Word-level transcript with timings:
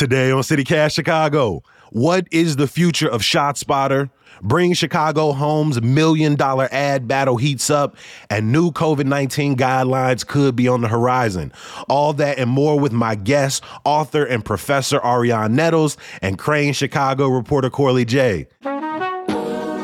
Today 0.00 0.30
on 0.30 0.40
CityCast 0.40 0.94
Chicago, 0.94 1.62
what 1.90 2.26
is 2.30 2.56
the 2.56 2.66
future 2.66 3.06
of 3.06 3.20
ShotSpotter? 3.20 4.08
Bring 4.40 4.72
Chicago 4.72 5.32
Home's 5.32 5.82
million 5.82 6.36
dollar 6.36 6.70
ad 6.72 7.06
battle 7.06 7.36
heats 7.36 7.68
up, 7.68 7.98
and 8.30 8.50
new 8.50 8.70
COVID 8.70 9.04
19 9.04 9.56
guidelines 9.56 10.26
could 10.26 10.56
be 10.56 10.68
on 10.68 10.80
the 10.80 10.88
horizon. 10.88 11.52
All 11.86 12.14
that 12.14 12.38
and 12.38 12.48
more 12.48 12.80
with 12.80 12.92
my 12.92 13.14
guest, 13.14 13.62
author 13.84 14.24
and 14.24 14.42
professor 14.42 15.00
Arionne 15.00 15.50
Nettles, 15.50 15.98
and 16.22 16.38
Crain's 16.38 16.78
Chicago 16.78 17.28
reporter 17.28 17.68
Corli 17.68 18.06
Jay. 18.06 18.46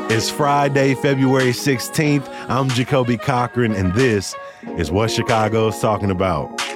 It's 0.09 0.31
Friday, 0.31 0.95
February 0.95 1.51
16th. 1.51 2.27
I'm 2.49 2.69
Jacoby 2.69 3.17
Cochran, 3.17 3.75
and 3.75 3.93
this 3.93 4.33
is 4.79 4.89
what 4.89 5.11
Chicago's 5.11 5.77
talking 5.79 6.09
about. 6.09 6.66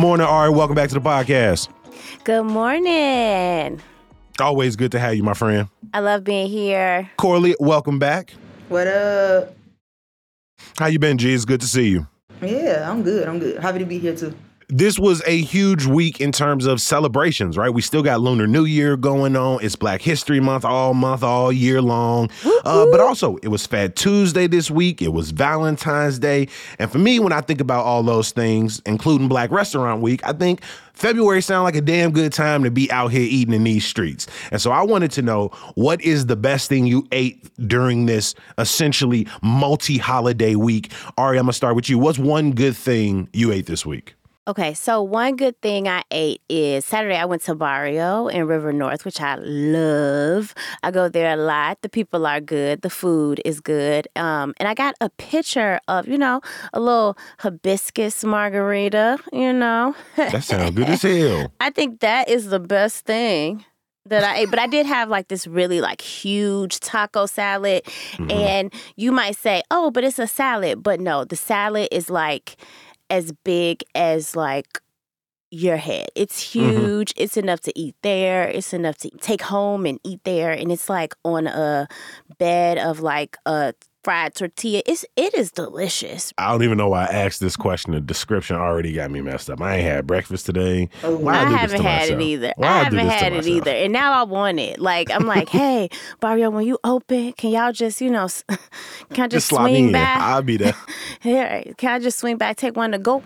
Morning, 0.00 0.26
Ari. 0.26 0.48
Welcome 0.48 0.74
back 0.74 0.88
to 0.88 0.94
the 0.94 1.00
podcast. 1.02 1.68
Good 2.24 2.44
morning. 2.44 3.82
Always 4.40 4.74
good 4.74 4.92
to 4.92 4.98
have 4.98 5.14
you, 5.14 5.22
my 5.22 5.34
friend. 5.34 5.68
I 5.92 6.00
love 6.00 6.24
being 6.24 6.48
here. 6.48 7.10
Corli, 7.18 7.54
welcome 7.60 7.98
back. 7.98 8.32
What 8.70 8.86
up? 8.86 9.54
How 10.78 10.86
you 10.86 10.98
been, 10.98 11.18
G? 11.18 11.34
It's 11.34 11.44
good 11.44 11.60
to 11.60 11.66
see 11.66 11.90
you. 11.90 12.06
Yeah, 12.40 12.90
I'm 12.90 13.02
good. 13.02 13.28
I'm 13.28 13.38
good. 13.40 13.60
Happy 13.60 13.78
to 13.80 13.84
be 13.84 13.98
here 13.98 14.16
too. 14.16 14.34
This 14.72 15.00
was 15.00 15.20
a 15.26 15.36
huge 15.40 15.84
week 15.84 16.20
in 16.20 16.30
terms 16.30 16.64
of 16.64 16.80
celebrations, 16.80 17.56
right? 17.56 17.70
We 17.70 17.82
still 17.82 18.04
got 18.04 18.20
Lunar 18.20 18.46
New 18.46 18.64
Year 18.64 18.96
going 18.96 19.34
on. 19.34 19.58
It's 19.64 19.74
Black 19.74 20.00
History 20.00 20.38
Month 20.38 20.64
all 20.64 20.94
month, 20.94 21.24
all 21.24 21.50
year 21.50 21.82
long. 21.82 22.30
Uh, 22.64 22.86
but 22.92 23.00
also, 23.00 23.36
it 23.38 23.48
was 23.48 23.66
Fat 23.66 23.96
Tuesday 23.96 24.46
this 24.46 24.70
week. 24.70 25.02
It 25.02 25.12
was 25.12 25.32
Valentine's 25.32 26.20
Day. 26.20 26.46
And 26.78 26.88
for 26.88 26.98
me, 26.98 27.18
when 27.18 27.32
I 27.32 27.40
think 27.40 27.60
about 27.60 27.84
all 27.84 28.04
those 28.04 28.30
things, 28.30 28.80
including 28.86 29.26
Black 29.26 29.50
Restaurant 29.50 30.02
Week, 30.02 30.20
I 30.22 30.32
think 30.34 30.62
February 30.92 31.42
sounds 31.42 31.64
like 31.64 31.74
a 31.74 31.80
damn 31.80 32.12
good 32.12 32.32
time 32.32 32.62
to 32.62 32.70
be 32.70 32.88
out 32.92 33.08
here 33.08 33.26
eating 33.28 33.54
in 33.54 33.64
these 33.64 33.84
streets. 33.84 34.28
And 34.52 34.62
so 34.62 34.70
I 34.70 34.82
wanted 34.82 35.10
to 35.12 35.22
know 35.22 35.48
what 35.74 36.00
is 36.00 36.26
the 36.26 36.36
best 36.36 36.68
thing 36.68 36.86
you 36.86 37.08
ate 37.10 37.50
during 37.66 38.06
this 38.06 38.36
essentially 38.56 39.26
multi 39.42 39.98
holiday 39.98 40.54
week? 40.54 40.92
Ari, 41.18 41.38
I'm 41.38 41.46
going 41.46 41.50
to 41.50 41.56
start 41.56 41.74
with 41.74 41.88
you. 41.88 41.98
What's 41.98 42.20
one 42.20 42.52
good 42.52 42.76
thing 42.76 43.28
you 43.32 43.50
ate 43.50 43.66
this 43.66 43.84
week? 43.84 44.14
Okay, 44.50 44.74
so 44.74 45.00
one 45.00 45.36
good 45.36 45.60
thing 45.62 45.86
I 45.86 46.02
ate 46.10 46.40
is 46.48 46.84
Saturday 46.84 47.14
I 47.14 47.24
went 47.24 47.42
to 47.42 47.54
Barrio 47.54 48.26
in 48.26 48.48
River 48.48 48.72
North, 48.72 49.04
which 49.04 49.20
I 49.20 49.36
love. 49.36 50.56
I 50.82 50.90
go 50.90 51.08
there 51.08 51.32
a 51.32 51.36
lot. 51.36 51.80
The 51.82 51.88
people 51.88 52.26
are 52.26 52.40
good. 52.40 52.82
The 52.82 52.90
food 52.90 53.40
is 53.44 53.60
good. 53.60 54.08
Um, 54.16 54.52
and 54.58 54.68
I 54.68 54.74
got 54.74 54.96
a 55.00 55.08
picture 55.08 55.78
of, 55.86 56.08
you 56.08 56.18
know, 56.18 56.40
a 56.72 56.80
little 56.80 57.16
hibiscus 57.38 58.24
margarita, 58.24 59.18
you 59.32 59.52
know. 59.52 59.94
That 60.16 60.42
sounds 60.42 60.74
good 60.74 60.88
as 60.88 61.02
hell. 61.02 61.52
I 61.60 61.70
think 61.70 62.00
that 62.00 62.28
is 62.28 62.46
the 62.46 62.58
best 62.58 63.06
thing 63.06 63.64
that 64.06 64.24
I 64.24 64.38
ate. 64.38 64.50
But 64.50 64.58
I 64.58 64.66
did 64.66 64.84
have 64.84 65.08
like 65.08 65.28
this 65.28 65.46
really 65.46 65.80
like 65.80 66.00
huge 66.00 66.80
taco 66.80 67.26
salad. 67.26 67.84
Mm-hmm. 67.84 68.30
And 68.32 68.74
you 68.96 69.12
might 69.12 69.36
say, 69.36 69.62
oh, 69.70 69.92
but 69.92 70.02
it's 70.02 70.18
a 70.18 70.26
salad. 70.26 70.82
But 70.82 70.98
no, 70.98 71.24
the 71.24 71.36
salad 71.36 71.86
is 71.92 72.10
like 72.10 72.56
as 73.10 73.32
big 73.44 73.82
as 73.94 74.36
like 74.36 74.80
your 75.50 75.76
head. 75.76 76.08
It's 76.14 76.54
mm-hmm. 76.54 76.70
huge. 76.70 77.12
It's 77.16 77.36
enough 77.36 77.60
to 77.62 77.78
eat 77.78 77.96
there. 78.02 78.48
It's 78.48 78.72
enough 78.72 78.98
to 78.98 79.10
take 79.10 79.42
home 79.42 79.84
and 79.84 79.98
eat 80.04 80.20
there. 80.24 80.52
And 80.52 80.70
it's 80.70 80.88
like 80.88 81.14
on 81.24 81.46
a 81.46 81.88
bed 82.38 82.78
of 82.78 83.00
like 83.00 83.36
a 83.44 83.74
fried 84.02 84.34
tortilla. 84.34 84.82
It's 84.86 85.04
it 85.16 85.34
is 85.34 85.50
delicious. 85.52 86.32
I 86.38 86.50
don't 86.50 86.62
even 86.62 86.78
know 86.78 86.88
why 86.88 87.02
I 87.06 87.12
asked 87.12 87.40
this 87.40 87.56
question. 87.56 87.92
The 87.92 88.00
description 88.00 88.56
already 88.56 88.92
got 88.92 89.10
me 89.10 89.20
messed 89.20 89.50
up. 89.50 89.60
I 89.60 89.76
ain't 89.76 89.84
had 89.84 90.06
breakfast 90.06 90.46
today. 90.46 90.88
Oh, 91.02 91.16
Why 91.18 91.34
I 91.40 91.44
do 91.44 91.50
this 91.50 91.60
haven't 91.60 91.82
had 91.82 92.00
myself? 92.02 92.20
it 92.20 92.24
either. 92.24 92.52
Why 92.56 92.68
I 92.68 92.88
do 92.88 92.96
haven't 92.96 93.10
had 93.12 93.32
it 93.32 93.36
myself? 93.36 93.46
either. 93.56 93.70
And 93.70 93.92
now 93.92 94.12
I 94.12 94.22
want 94.22 94.58
it. 94.60 94.78
Like 94.78 95.10
I'm 95.10 95.26
like, 95.26 95.48
hey, 95.60 95.88
Barrio, 96.20 96.50
when 96.50 96.66
you 96.66 96.78
open, 96.84 97.32
can 97.34 97.50
y'all 97.50 97.72
just, 97.72 98.00
you 98.00 98.10
know, 98.10 98.28
can 98.48 98.58
I 99.24 99.26
just, 99.26 99.30
Just 99.32 99.48
slide 99.48 99.66
me 99.66 99.72
swing 99.74 99.86
in. 99.88 99.92
back? 99.92 100.20
I'll 100.20 100.42
be 100.42 100.56
there. 100.56 100.74
Here, 101.20 101.62
can 101.76 101.90
I 101.92 101.98
just 101.98 102.18
swing 102.18 102.38
back, 102.38 102.56
take 102.56 102.76
one 102.76 102.92
to 102.92 102.98
go? 102.98 103.22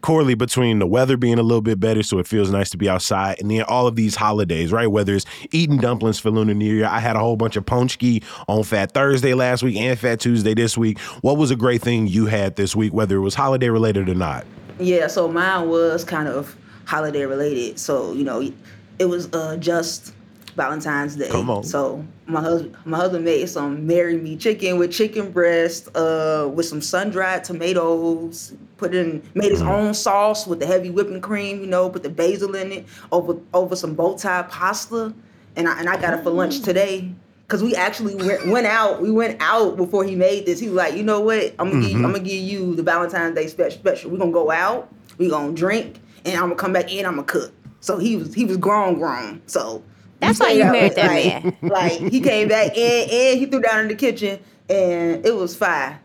Corli, 0.00 0.34
between 0.34 0.78
the 0.78 0.86
weather 0.86 1.16
being 1.18 1.38
a 1.38 1.42
little 1.42 1.60
bit 1.60 1.78
better, 1.78 2.02
so 2.02 2.18
it 2.18 2.26
feels 2.26 2.50
nice 2.50 2.70
to 2.70 2.78
be 2.78 2.88
outside, 2.88 3.36
and 3.40 3.50
then 3.50 3.62
all 3.64 3.86
of 3.86 3.96
these 3.96 4.14
holidays, 4.16 4.72
right? 4.72 4.86
Whether 4.86 5.14
it's 5.14 5.26
eating 5.50 5.76
dumplings 5.76 6.18
for 6.18 6.30
Lunar 6.30 6.54
New 6.54 6.72
Year, 6.74 6.86
I 6.86 7.00
had 7.00 7.16
a 7.16 7.18
whole 7.18 7.36
bunch 7.36 7.56
of 7.56 7.66
paczki 7.66 8.22
on 8.48 8.62
Fat 8.62 8.92
Thursday 8.92 9.34
last 9.34 9.49
week 9.62 9.76
and 9.76 9.98
Fat 9.98 10.20
Tuesday 10.20 10.54
this 10.54 10.78
week. 10.78 10.98
What 11.22 11.36
was 11.36 11.50
a 11.50 11.56
great 11.56 11.82
thing 11.82 12.06
you 12.06 12.26
had 12.26 12.56
this 12.56 12.76
week, 12.76 12.92
whether 12.92 13.16
it 13.16 13.20
was 13.20 13.34
holiday 13.34 13.68
related 13.68 14.08
or 14.08 14.14
not? 14.14 14.46
Yeah, 14.78 15.08
so 15.08 15.28
mine 15.28 15.68
was 15.68 16.04
kind 16.04 16.28
of 16.28 16.56
holiday 16.86 17.26
related. 17.26 17.78
So, 17.78 18.12
you 18.12 18.24
know, 18.24 18.50
it 18.98 19.04
was 19.04 19.28
uh 19.32 19.56
just 19.56 20.14
Valentine's 20.56 21.16
Day. 21.16 21.28
Come 21.28 21.50
on. 21.50 21.64
So 21.64 22.04
my 22.26 22.40
husband 22.40 22.76
my 22.84 22.98
husband 22.98 23.24
made 23.24 23.48
some 23.48 23.86
marry 23.86 24.16
me 24.16 24.36
chicken 24.36 24.78
with 24.78 24.92
chicken 24.92 25.30
breast, 25.30 25.88
uh, 25.96 26.48
with 26.52 26.66
some 26.66 26.80
sun 26.80 27.10
dried 27.10 27.44
tomatoes, 27.44 28.54
put 28.76 28.94
in 28.94 29.22
made 29.34 29.50
his 29.50 29.62
own 29.62 29.94
sauce 29.94 30.46
with 30.46 30.60
the 30.60 30.66
heavy 30.66 30.90
whipping 30.90 31.20
cream, 31.20 31.60
you 31.60 31.66
know, 31.66 31.88
put 31.90 32.02
the 32.02 32.10
basil 32.10 32.54
in 32.54 32.72
it, 32.72 32.86
over 33.12 33.38
over 33.54 33.76
some 33.76 33.94
bow 33.94 34.16
tie 34.16 34.42
pasta. 34.42 35.14
And 35.56 35.68
I 35.68 35.78
and 35.78 35.88
I 35.88 36.00
got 36.00 36.14
it 36.14 36.22
for 36.22 36.30
lunch 36.30 36.60
today. 36.60 37.12
Cause 37.50 37.64
we 37.64 37.74
actually 37.74 38.14
went, 38.14 38.46
went 38.46 38.66
out. 38.68 39.02
We 39.02 39.10
went 39.10 39.42
out 39.42 39.76
before 39.76 40.04
he 40.04 40.14
made 40.14 40.46
this. 40.46 40.60
He 40.60 40.68
was 40.68 40.76
like, 40.76 40.94
you 40.94 41.02
know 41.02 41.20
what? 41.20 41.52
I'm 41.58 41.68
gonna 41.68 41.82
give 41.82 41.90
you, 41.90 41.96
I'm 41.96 42.12
gonna 42.12 42.20
give 42.20 42.40
you 42.40 42.76
the 42.76 42.84
Valentine's 42.84 43.34
Day 43.34 43.48
special. 43.48 43.80
Special. 43.80 44.10
We're 44.12 44.18
gonna 44.18 44.30
go 44.30 44.52
out. 44.52 44.88
We're 45.18 45.30
gonna 45.30 45.52
drink, 45.52 45.98
and 46.24 46.36
I'm 46.36 46.42
gonna 46.42 46.54
come 46.54 46.72
back 46.72 46.92
in. 46.92 47.04
I'm 47.04 47.16
gonna 47.16 47.24
cook. 47.24 47.52
So 47.80 47.98
he 47.98 48.16
was 48.16 48.32
he 48.34 48.44
was 48.44 48.56
grown, 48.56 48.94
grown. 49.00 49.42
So 49.46 49.82
That's 50.20 50.38
why 50.38 50.46
stayed 50.46 50.58
you 50.58 50.64
out, 50.64 50.72
married 50.72 50.94
that 50.94 51.06
like, 51.08 51.44
man. 51.44 51.70
Like 51.70 52.12
he 52.12 52.20
came 52.20 52.46
back 52.46 52.76
and 52.78 53.10
and 53.10 53.38
he 53.40 53.46
threw 53.46 53.60
down 53.60 53.80
in 53.80 53.88
the 53.88 53.96
kitchen, 53.96 54.38
and 54.68 55.26
it 55.26 55.34
was 55.34 55.56
fire. 55.56 56.00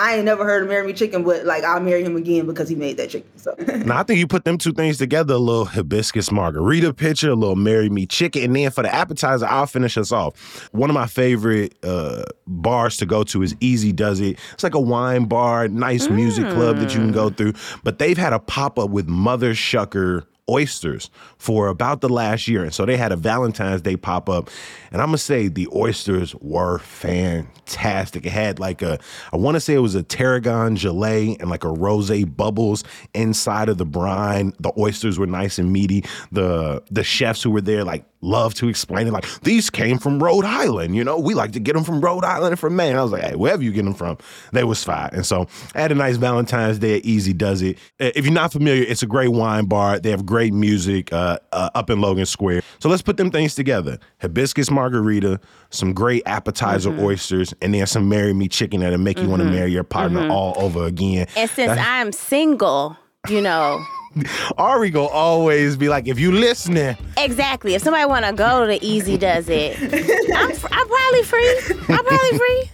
I 0.00 0.16
ain't 0.16 0.24
never 0.24 0.46
heard 0.46 0.62
of 0.62 0.68
marry 0.70 0.86
me 0.86 0.94
chicken, 0.94 1.24
but 1.24 1.44
like 1.44 1.62
I'll 1.62 1.80
marry 1.80 2.02
him 2.02 2.16
again 2.16 2.46
because 2.46 2.70
he 2.70 2.74
made 2.74 2.96
that 2.96 3.10
chicken. 3.10 3.30
So 3.36 3.54
Now, 3.84 3.98
I 3.98 4.02
think 4.02 4.18
you 4.18 4.26
put 4.26 4.46
them 4.46 4.56
two 4.56 4.72
things 4.72 4.96
together 4.96 5.34
a 5.34 5.38
little 5.38 5.66
hibiscus 5.66 6.32
margarita 6.32 6.94
picture, 6.94 7.30
a 7.30 7.34
little 7.34 7.54
marry 7.54 7.90
me 7.90 8.06
chicken. 8.06 8.44
And 8.44 8.56
then 8.56 8.70
for 8.70 8.82
the 8.82 8.94
appetizer, 8.94 9.46
I'll 9.46 9.66
finish 9.66 9.98
us 9.98 10.10
off. 10.10 10.70
One 10.72 10.88
of 10.88 10.94
my 10.94 11.06
favorite 11.06 11.74
uh, 11.84 12.22
bars 12.46 12.96
to 12.96 13.06
go 13.06 13.24
to 13.24 13.42
is 13.42 13.54
Easy 13.60 13.92
Does 13.92 14.20
It. 14.20 14.38
It's 14.54 14.62
like 14.62 14.74
a 14.74 14.80
wine 14.80 15.26
bar, 15.26 15.68
nice 15.68 16.08
music 16.08 16.48
club 16.48 16.78
that 16.78 16.94
you 16.94 17.00
can 17.00 17.12
go 17.12 17.28
through. 17.28 17.52
But 17.84 17.98
they've 17.98 18.16
had 18.16 18.32
a 18.32 18.38
pop 18.38 18.78
up 18.78 18.88
with 18.88 19.06
Mother 19.06 19.52
Shucker 19.52 20.24
oysters 20.48 21.10
for 21.38 21.68
about 21.68 22.00
the 22.00 22.08
last 22.08 22.48
year. 22.48 22.62
And 22.62 22.74
so 22.74 22.84
they 22.84 22.96
had 22.96 23.12
a 23.12 23.16
Valentine's 23.16 23.82
Day 23.82 23.96
pop 23.96 24.28
up. 24.28 24.50
And 24.90 25.00
I'm 25.00 25.08
going 25.08 25.18
to 25.18 25.22
say 25.22 25.48
the 25.48 25.68
oysters 25.74 26.34
were 26.36 26.78
fantastic. 26.80 28.26
It 28.26 28.32
had 28.32 28.58
like 28.58 28.82
a, 28.82 28.98
I 29.32 29.36
want 29.36 29.56
to 29.56 29.60
say 29.60 29.74
it 29.74 29.78
was 29.78 29.94
a 29.94 30.02
tarragon 30.02 30.76
gelée 30.76 31.40
and 31.40 31.50
like 31.50 31.64
a 31.64 31.70
rose 31.70 32.10
bubbles 32.24 32.84
inside 33.14 33.68
of 33.68 33.78
the 33.78 33.86
brine. 33.86 34.52
The 34.58 34.72
oysters 34.78 35.18
were 35.18 35.26
nice 35.26 35.58
and 35.58 35.72
meaty. 35.72 36.04
The 36.32 36.82
the 36.90 37.04
chefs 37.04 37.42
who 37.42 37.50
were 37.50 37.60
there 37.60 37.84
like 37.84 38.04
love 38.20 38.54
to 38.54 38.68
explain 38.68 39.06
it 39.06 39.12
like 39.12 39.26
these 39.42 39.70
came 39.70 39.98
from 39.98 40.22
Rhode 40.22 40.44
Island. 40.44 40.94
You 40.94 41.04
know, 41.04 41.18
we 41.18 41.34
like 41.34 41.52
to 41.52 41.60
get 41.60 41.74
them 41.74 41.84
from 41.84 42.00
Rhode 42.00 42.24
Island 42.24 42.52
and 42.52 42.58
from 42.58 42.76
Maine. 42.76 42.96
I 42.96 43.02
was 43.02 43.12
like, 43.12 43.22
hey, 43.22 43.34
wherever 43.36 43.62
you 43.62 43.72
get 43.72 43.84
them 43.84 43.94
from, 43.94 44.18
they 44.52 44.64
was 44.64 44.82
fine. 44.84 45.10
And 45.12 45.24
so 45.24 45.46
I 45.74 45.80
had 45.80 45.92
a 45.92 45.94
nice 45.94 46.16
Valentine's 46.16 46.78
Day 46.78 46.96
at 46.98 47.04
Easy 47.04 47.32
Does 47.32 47.62
It. 47.62 47.78
Uh, 47.98 48.10
If 48.14 48.24
you're 48.24 48.34
not 48.34 48.52
familiar, 48.52 48.82
it's 48.82 49.02
a 49.02 49.06
great 49.06 49.28
wine 49.28 49.64
bar. 49.66 49.98
They 49.98 50.10
have 50.10 50.26
great 50.26 50.52
music 50.52 51.12
uh, 51.12 51.38
uh, 51.52 51.70
up 51.74 51.90
in 51.90 52.00
Logan 52.00 52.26
Square. 52.26 52.62
So 52.78 52.88
let's 52.88 53.02
put 53.02 53.16
them 53.16 53.30
things 53.30 53.54
together: 53.54 53.98
hibiscus 54.20 54.70
margarita, 54.70 55.40
some 55.70 55.92
great 55.92 56.22
appetizer 56.26 56.96
oysters, 57.00 57.54
and 57.62 57.74
then 57.74 57.86
some 57.86 58.08
marry 58.08 58.32
me 58.32 58.48
chicken 58.48 58.80
that'll 58.80 58.98
make 58.98 59.18
you 59.18 59.28
want 59.28 59.42
to 59.42 59.48
marry 59.48 59.70
your 59.72 59.84
partner 59.84 60.28
all 60.28 60.54
over 60.56 60.84
again. 60.84 61.26
And 61.36 61.48
since 61.50 61.72
I'm 61.78 62.12
single, 62.12 62.96
you 63.28 63.40
know, 63.40 63.84
Ari 64.58 64.90
go 64.90 65.06
always 65.08 65.76
be 65.76 65.88
like, 65.88 66.08
if 66.08 66.18
you 66.18 66.32
listening, 66.32 66.96
exactly. 67.16 67.74
If 67.74 67.82
somebody 67.82 68.04
want 68.06 68.24
to 68.24 68.32
go 68.32 68.66
to 68.66 68.82
Easy 68.84 69.16
Does 69.18 69.48
It, 69.48 69.76
I'm, 70.34 70.52
fr- 70.52 70.68
I'm 70.70 70.88
probably 70.88 71.22
free. 71.22 71.58
I'm 71.94 72.04
probably 72.04 72.38
free. 72.38 72.70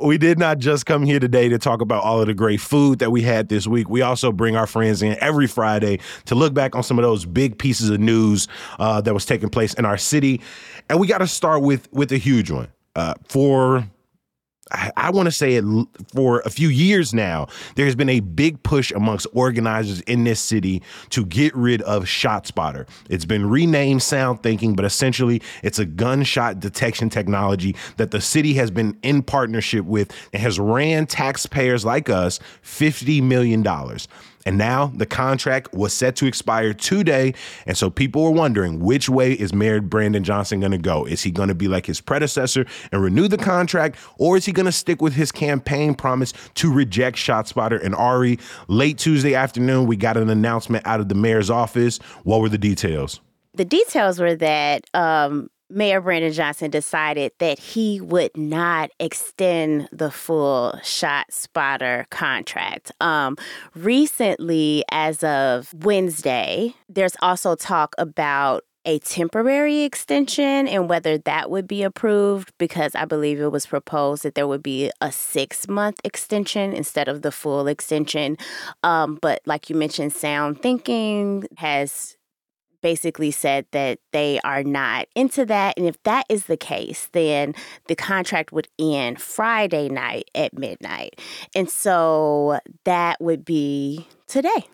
we 0.00 0.16
did 0.18 0.38
not 0.38 0.58
just 0.58 0.86
come 0.86 1.02
here 1.04 1.20
today 1.20 1.48
to 1.48 1.58
talk 1.58 1.80
about 1.80 2.02
all 2.02 2.20
of 2.20 2.26
the 2.26 2.34
great 2.34 2.60
food 2.60 2.98
that 3.00 3.10
we 3.10 3.22
had 3.22 3.48
this 3.48 3.66
week. 3.66 3.88
We 3.88 4.02
also 4.02 4.32
bring 4.32 4.56
our 4.56 4.66
friends 4.66 5.02
in 5.02 5.16
every 5.20 5.46
Friday 5.46 6.00
to 6.26 6.34
look 6.34 6.54
back 6.54 6.74
on 6.74 6.82
some 6.82 6.98
of 6.98 7.02
those 7.02 7.24
big 7.24 7.58
pieces 7.58 7.90
of 7.90 8.00
news 8.00 8.48
uh, 8.78 9.00
that 9.02 9.14
was 9.14 9.26
taking 9.26 9.48
place 9.48 9.74
in 9.74 9.84
our 9.84 9.98
city. 9.98 10.40
And 10.88 10.98
we 10.98 11.06
got 11.06 11.18
to 11.18 11.26
start 11.26 11.62
with 11.62 11.92
with 11.92 12.10
a 12.12 12.18
huge 12.18 12.50
one. 12.50 12.68
Uh, 12.96 13.14
for 13.28 13.86
I, 14.70 15.10
want 15.10 15.26
to 15.26 15.32
say 15.32 15.54
it 15.54 15.64
for 16.14 16.40
a 16.40 16.50
few 16.50 16.68
years 16.68 17.14
now. 17.14 17.48
There's 17.74 17.94
been 17.94 18.08
a 18.08 18.20
big 18.20 18.62
push 18.62 18.90
amongst 18.92 19.26
organizers 19.32 20.00
in 20.02 20.24
this 20.24 20.40
city 20.40 20.82
to 21.10 21.24
get 21.24 21.54
rid 21.54 21.82
of 21.82 22.04
ShotSpotter. 22.04 22.88
It's 23.08 23.24
been 23.24 23.48
renamed 23.48 24.02
Sound 24.02 24.42
Thinking, 24.42 24.74
but 24.74 24.84
essentially 24.84 25.42
it's 25.62 25.78
a 25.78 25.86
gunshot 25.86 26.60
detection 26.60 27.08
technology 27.08 27.76
that 27.96 28.10
the 28.10 28.20
city 28.20 28.54
has 28.54 28.70
been 28.70 28.98
in 29.02 29.22
partnership 29.22 29.84
with 29.84 30.12
and 30.32 30.42
has 30.42 30.58
ran 30.58 31.06
taxpayers 31.06 31.84
like 31.84 32.08
us 32.08 32.38
$50 32.62 33.22
million. 33.22 33.66
And 34.48 34.56
now 34.56 34.86
the 34.94 35.04
contract 35.04 35.74
was 35.74 35.92
set 35.92 36.16
to 36.16 36.26
expire 36.26 36.72
today. 36.72 37.34
And 37.66 37.76
so 37.76 37.90
people 37.90 38.24
were 38.24 38.30
wondering 38.30 38.80
which 38.80 39.06
way 39.06 39.34
is 39.34 39.52
Mayor 39.52 39.82
Brandon 39.82 40.24
Johnson 40.24 40.60
going 40.60 40.72
to 40.72 40.78
go? 40.78 41.04
Is 41.04 41.22
he 41.22 41.30
going 41.30 41.50
to 41.50 41.54
be 41.54 41.68
like 41.68 41.84
his 41.84 42.00
predecessor 42.00 42.64
and 42.90 43.02
renew 43.02 43.28
the 43.28 43.36
contract, 43.36 43.98
or 44.16 44.38
is 44.38 44.46
he 44.46 44.52
going 44.52 44.64
to 44.64 44.72
stick 44.72 45.02
with 45.02 45.12
his 45.12 45.30
campaign 45.30 45.94
promise 45.94 46.32
to 46.54 46.72
reject 46.72 47.18
ShotSpotter? 47.18 47.84
And 47.84 47.94
Ari, 47.94 48.38
late 48.68 48.96
Tuesday 48.96 49.34
afternoon, 49.34 49.86
we 49.86 49.96
got 49.96 50.16
an 50.16 50.30
announcement 50.30 50.86
out 50.86 51.00
of 51.00 51.10
the 51.10 51.14
mayor's 51.14 51.50
office. 51.50 51.98
What 52.24 52.40
were 52.40 52.48
the 52.48 52.56
details? 52.56 53.20
The 53.52 53.66
details 53.66 54.18
were 54.18 54.34
that 54.36 54.86
um, 54.94 55.50
Mayor 55.70 56.00
Brandon 56.00 56.32
Johnson 56.32 56.70
decided 56.70 57.32
that 57.38 57.58
he 57.58 58.00
would 58.00 58.36
not 58.36 58.90
extend 58.98 59.88
the 59.92 60.10
full 60.10 60.78
shot 60.82 61.26
spotter 61.30 62.06
contract. 62.10 62.92
Um, 63.00 63.36
recently, 63.74 64.84
as 64.90 65.22
of 65.22 65.72
Wednesday, 65.74 66.74
there's 66.88 67.16
also 67.20 67.54
talk 67.54 67.94
about 67.98 68.64
a 68.84 68.98
temporary 69.00 69.82
extension 69.82 70.66
and 70.66 70.88
whether 70.88 71.18
that 71.18 71.50
would 71.50 71.68
be 71.68 71.82
approved 71.82 72.52
because 72.56 72.94
I 72.94 73.04
believe 73.04 73.38
it 73.38 73.52
was 73.52 73.66
proposed 73.66 74.22
that 74.22 74.34
there 74.34 74.46
would 74.46 74.62
be 74.62 74.90
a 75.02 75.12
six 75.12 75.68
month 75.68 76.00
extension 76.04 76.72
instead 76.72 77.06
of 77.06 77.20
the 77.20 77.30
full 77.30 77.66
extension. 77.66 78.38
Um, 78.82 79.18
but 79.20 79.42
like 79.44 79.68
you 79.68 79.76
mentioned, 79.76 80.14
Sound 80.14 80.62
Thinking 80.62 81.46
has 81.58 82.16
basically 82.88 83.30
said 83.30 83.66
that 83.72 83.98
they 84.12 84.40
are 84.44 84.62
not 84.62 85.06
into 85.14 85.44
that. 85.44 85.76
And 85.76 85.86
if 85.86 86.02
that 86.04 86.24
is 86.30 86.46
the 86.46 86.56
case, 86.56 87.10
then 87.12 87.54
the 87.86 87.94
contract 87.94 88.50
would 88.50 88.66
end 88.78 89.20
Friday 89.20 89.90
night 89.90 90.30
at 90.34 90.56
midnight. 90.56 91.20
And 91.54 91.68
so 91.68 92.58
that 92.84 93.20
would 93.20 93.44
be 93.44 94.08
today 94.26 94.64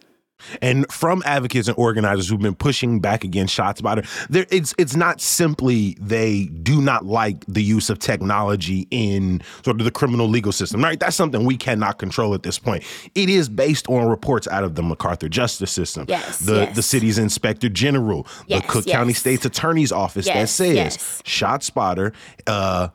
and 0.62 0.91
from 0.93 1.23
advocates 1.25 1.69
and 1.69 1.76
organizers 1.79 2.29
who've 2.29 2.41
been 2.41 2.55
pushing 2.55 3.00
back 3.00 3.25
against 3.25 3.56
ShotSpotter, 3.56 4.06
there 4.29 4.46
it's 4.50 4.75
it's 4.79 4.96
not 4.96 5.20
simply 5.20 5.96
they 6.00 6.46
do 6.46 6.81
not 6.81 7.05
like 7.05 7.44
the 7.46 7.62
use 7.62 7.91
of 7.91 7.99
technology 7.99 8.87
in 8.91 9.43
sort 9.62 9.81
of 9.81 9.85
the 9.85 9.91
criminal 9.91 10.29
legal 10.29 10.52
system, 10.52 10.82
right? 10.82 10.99
That's 10.99 11.17
something 11.17 11.44
we 11.44 11.56
cannot 11.56 11.99
control 11.99 12.35
at 12.35 12.43
this 12.43 12.58
point. 12.58 12.85
It 13.14 13.29
is 13.29 13.49
based 13.49 13.88
on 13.88 14.08
reports 14.08 14.49
out 14.49 14.64
of 14.64 14.75
the 14.75 14.82
MacArthur 14.82 15.29
Justice 15.29 15.70
System, 15.70 16.06
yes, 16.08 16.38
the 16.38 16.55
yes. 16.55 16.76
the 16.76 16.82
city's 16.82 17.19
inspector 17.19 17.69
general, 17.69 18.26
yes, 18.47 18.62
the 18.62 18.69
Cook 18.69 18.87
yes. 18.87 18.97
County 18.97 19.12
State's 19.12 19.44
Attorney's 19.44 19.93
Office 19.93 20.26
that 20.26 20.49
says 20.49 20.97
ShotSpotter 21.25 22.14
uh, 22.47 22.88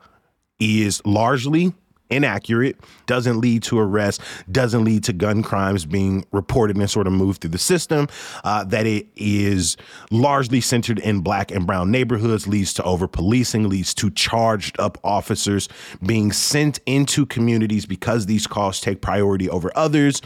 is 0.58 1.02
largely 1.04 1.74
inaccurate, 2.10 2.78
doesn't 3.06 3.40
lead 3.40 3.62
to 3.64 3.78
arrests, 3.78 4.22
doesn't 4.50 4.84
lead 4.84 5.04
to 5.04 5.12
gun 5.12 5.42
crimes 5.42 5.84
being 5.86 6.24
reported 6.32 6.76
and 6.76 6.90
sort 6.90 7.06
of 7.06 7.12
moved 7.12 7.40
through 7.40 7.50
the 7.50 7.58
system, 7.58 8.08
uh, 8.44 8.64
that 8.64 8.86
it 8.86 9.06
is 9.16 9.76
largely 10.10 10.60
centered 10.60 10.98
in 10.98 11.20
black 11.20 11.50
and 11.50 11.66
brown 11.66 11.90
neighborhoods, 11.90 12.46
leads 12.46 12.74
to 12.74 12.82
over 12.82 13.06
policing, 13.06 13.68
leads 13.68 13.94
to 13.94 14.10
charged 14.10 14.78
up 14.80 14.98
officers 15.04 15.68
being 16.04 16.32
sent 16.32 16.80
into 16.86 17.26
communities 17.26 17.86
because 17.86 18.26
these 18.26 18.46
calls 18.46 18.80
take 18.80 19.00
priority 19.00 19.48
over 19.48 19.70
others. 19.76 20.20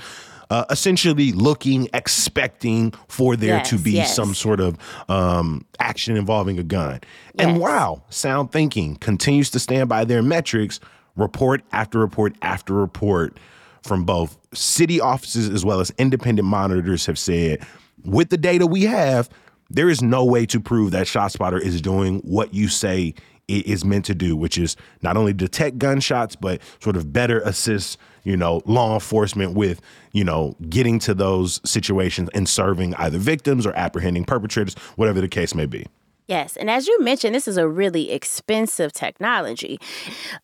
Uh, 0.50 0.64
essentially 0.68 1.32
looking, 1.32 1.88
expecting 1.94 2.92
for 3.08 3.34
there 3.34 3.56
yes, 3.56 3.70
to 3.70 3.78
be 3.78 3.92
yes. 3.92 4.14
some 4.14 4.34
sort 4.34 4.60
of 4.60 4.76
um, 5.08 5.64
action 5.80 6.18
involving 6.18 6.58
a 6.58 6.62
gun. 6.62 7.00
Yes. 7.34 7.46
And 7.46 7.58
wow, 7.58 8.02
Sound 8.10 8.52
Thinking 8.52 8.96
continues 8.96 9.50
to 9.50 9.58
stand 9.58 9.88
by 9.88 10.04
their 10.04 10.22
metrics 10.22 10.80
report 11.16 11.62
after 11.72 11.98
report 11.98 12.34
after 12.42 12.74
report 12.74 13.38
from 13.82 14.04
both 14.04 14.38
city 14.52 15.00
offices 15.00 15.48
as 15.50 15.64
well 15.64 15.80
as 15.80 15.92
independent 15.98 16.48
monitors 16.48 17.06
have 17.06 17.18
said 17.18 17.64
with 18.04 18.30
the 18.30 18.36
data 18.36 18.66
we 18.66 18.82
have, 18.82 19.28
there 19.70 19.88
is 19.88 20.02
no 20.02 20.24
way 20.24 20.46
to 20.46 20.60
prove 20.60 20.90
that 20.92 21.06
ShotSpotter 21.06 21.60
is 21.60 21.80
doing 21.80 22.20
what 22.20 22.54
you 22.54 22.68
say 22.68 23.14
it 23.48 23.66
is 23.66 23.84
meant 23.84 24.06
to 24.06 24.14
do, 24.14 24.36
which 24.36 24.56
is 24.56 24.76
not 25.02 25.16
only 25.16 25.32
detect 25.32 25.78
gunshots, 25.78 26.34
but 26.34 26.62
sort 26.80 26.96
of 26.96 27.12
better 27.12 27.40
assist, 27.40 27.98
you 28.22 28.36
know, 28.36 28.62
law 28.64 28.94
enforcement 28.94 29.54
with, 29.54 29.82
you 30.12 30.24
know, 30.24 30.56
getting 30.70 30.98
to 31.00 31.12
those 31.12 31.60
situations 31.68 32.30
and 32.34 32.48
serving 32.48 32.94
either 32.94 33.18
victims 33.18 33.66
or 33.66 33.74
apprehending 33.76 34.24
perpetrators, 34.24 34.74
whatever 34.96 35.20
the 35.20 35.28
case 35.28 35.54
may 35.54 35.66
be. 35.66 35.86
Yes. 36.26 36.56
And 36.56 36.70
as 36.70 36.86
you 36.86 36.98
mentioned, 37.00 37.34
this 37.34 37.46
is 37.46 37.56
a 37.56 37.68
really 37.68 38.10
expensive 38.10 38.92
technology. 38.92 39.78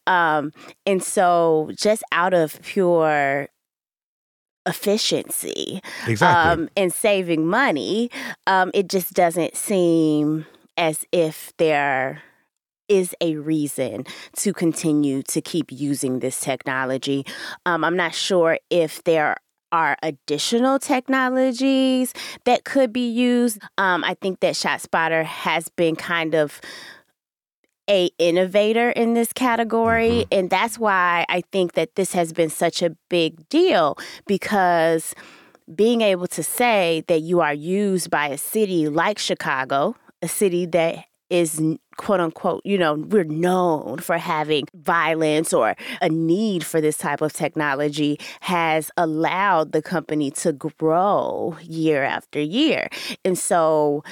Um, 0.06 0.52
and 0.86 1.02
so, 1.02 1.70
just 1.74 2.02
out 2.12 2.34
of 2.34 2.60
pure 2.62 3.48
efficiency 4.66 5.80
exactly. 6.06 6.64
um, 6.64 6.68
and 6.76 6.92
saving 6.92 7.46
money, 7.46 8.10
um, 8.46 8.70
it 8.74 8.88
just 8.88 9.14
doesn't 9.14 9.56
seem 9.56 10.46
as 10.76 11.04
if 11.12 11.52
there 11.56 12.22
is 12.88 13.14
a 13.20 13.36
reason 13.36 14.04
to 14.36 14.52
continue 14.52 15.22
to 15.22 15.40
keep 15.40 15.70
using 15.70 16.18
this 16.18 16.40
technology. 16.40 17.24
Um, 17.64 17.84
I'm 17.84 17.96
not 17.96 18.14
sure 18.14 18.58
if 18.68 19.02
there 19.04 19.36
are 19.72 19.96
additional 20.02 20.78
technologies 20.78 22.12
that 22.44 22.64
could 22.64 22.92
be 22.92 23.08
used. 23.08 23.60
Um, 23.78 24.04
I 24.04 24.14
think 24.14 24.40
that 24.40 24.54
ShotSpotter 24.54 25.24
has 25.24 25.68
been 25.68 25.96
kind 25.96 26.34
of 26.34 26.60
a 27.88 28.10
innovator 28.18 28.90
in 28.90 29.14
this 29.14 29.32
category 29.32 30.10
mm-hmm. 30.10 30.38
and 30.38 30.48
that's 30.48 30.78
why 30.78 31.26
I 31.28 31.42
think 31.50 31.72
that 31.72 31.96
this 31.96 32.12
has 32.12 32.32
been 32.32 32.48
such 32.48 32.82
a 32.82 32.96
big 33.08 33.48
deal 33.48 33.98
because 34.26 35.12
being 35.74 36.00
able 36.00 36.28
to 36.28 36.42
say 36.42 37.02
that 37.08 37.20
you 37.20 37.40
are 37.40 37.54
used 37.54 38.08
by 38.08 38.28
a 38.28 38.38
city 38.38 38.88
like 38.88 39.18
Chicago, 39.18 39.96
a 40.22 40.28
city 40.28 40.66
that 40.66 41.04
is 41.30 41.62
quote 41.96 42.20
unquote, 42.20 42.60
you 42.64 42.76
know, 42.76 42.94
we're 42.94 43.24
known 43.24 43.98
for 43.98 44.18
having 44.18 44.64
violence 44.74 45.52
or 45.52 45.76
a 46.02 46.08
need 46.08 46.64
for 46.64 46.80
this 46.80 46.98
type 46.98 47.20
of 47.20 47.32
technology 47.32 48.18
has 48.40 48.90
allowed 48.96 49.72
the 49.72 49.82
company 49.82 50.30
to 50.30 50.52
grow 50.52 51.56
year 51.62 52.02
after 52.02 52.40
year. 52.40 52.88
And 53.24 53.38
so 53.38 54.02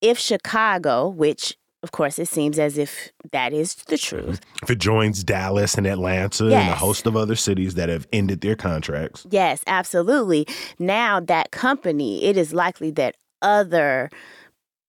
if 0.00 0.18
Chicago, 0.18 1.08
which 1.08 1.56
of 1.82 1.92
course, 1.92 2.18
it 2.18 2.26
seems 2.26 2.58
as 2.58 2.78
if 2.78 3.12
that 3.30 3.52
is 3.52 3.74
the 3.74 3.96
truth. 3.98 4.40
If 4.60 4.70
it 4.70 4.78
joins 4.78 5.22
Dallas 5.22 5.74
and 5.74 5.86
Atlanta 5.86 6.46
yes. 6.46 6.62
and 6.62 6.70
a 6.70 6.74
host 6.74 7.06
of 7.06 7.16
other 7.16 7.36
cities 7.36 7.74
that 7.74 7.88
have 7.88 8.08
ended 8.12 8.40
their 8.40 8.56
contracts. 8.56 9.24
Yes, 9.30 9.62
absolutely. 9.68 10.48
Now, 10.80 11.20
that 11.20 11.52
company, 11.52 12.24
it 12.24 12.36
is 12.36 12.52
likely 12.52 12.90
that 12.92 13.16
other 13.40 14.10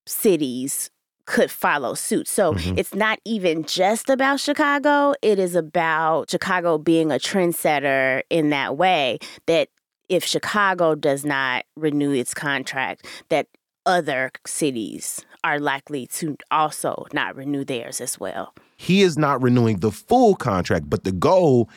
cities 0.07 0.89
could 1.27 1.51
follow 1.51 1.93
suit. 1.93 2.27
So 2.27 2.53
mm-hmm. 2.53 2.77
it's 2.77 2.95
not 2.95 3.19
even 3.23 3.63
just 3.63 4.09
about 4.09 4.39
Chicago, 4.39 5.13
it 5.21 5.37
is 5.37 5.55
about 5.55 6.31
Chicago 6.31 6.79
being 6.79 7.11
a 7.11 7.15
trendsetter 7.15 8.23
in 8.31 8.49
that 8.49 8.77
way 8.77 9.19
that 9.45 9.69
if 10.09 10.25
Chicago 10.25 10.95
does 10.95 11.23
not 11.23 11.65
renew 11.75 12.13
its 12.13 12.33
contract, 12.33 13.05
that 13.29 13.47
other 13.85 14.31
cities 14.45 15.25
are 15.43 15.59
likely 15.59 16.07
to 16.07 16.35
also 16.49 17.05
not 17.13 17.35
renew 17.35 17.63
theirs 17.63 18.01
as 18.01 18.19
well. 18.19 18.53
He 18.77 19.01
is 19.01 19.17
not 19.17 19.41
renewing 19.41 19.77
the 19.79 19.91
full 19.91 20.35
contract, 20.35 20.89
but 20.89 21.03
the 21.03 21.11
goal 21.11 21.69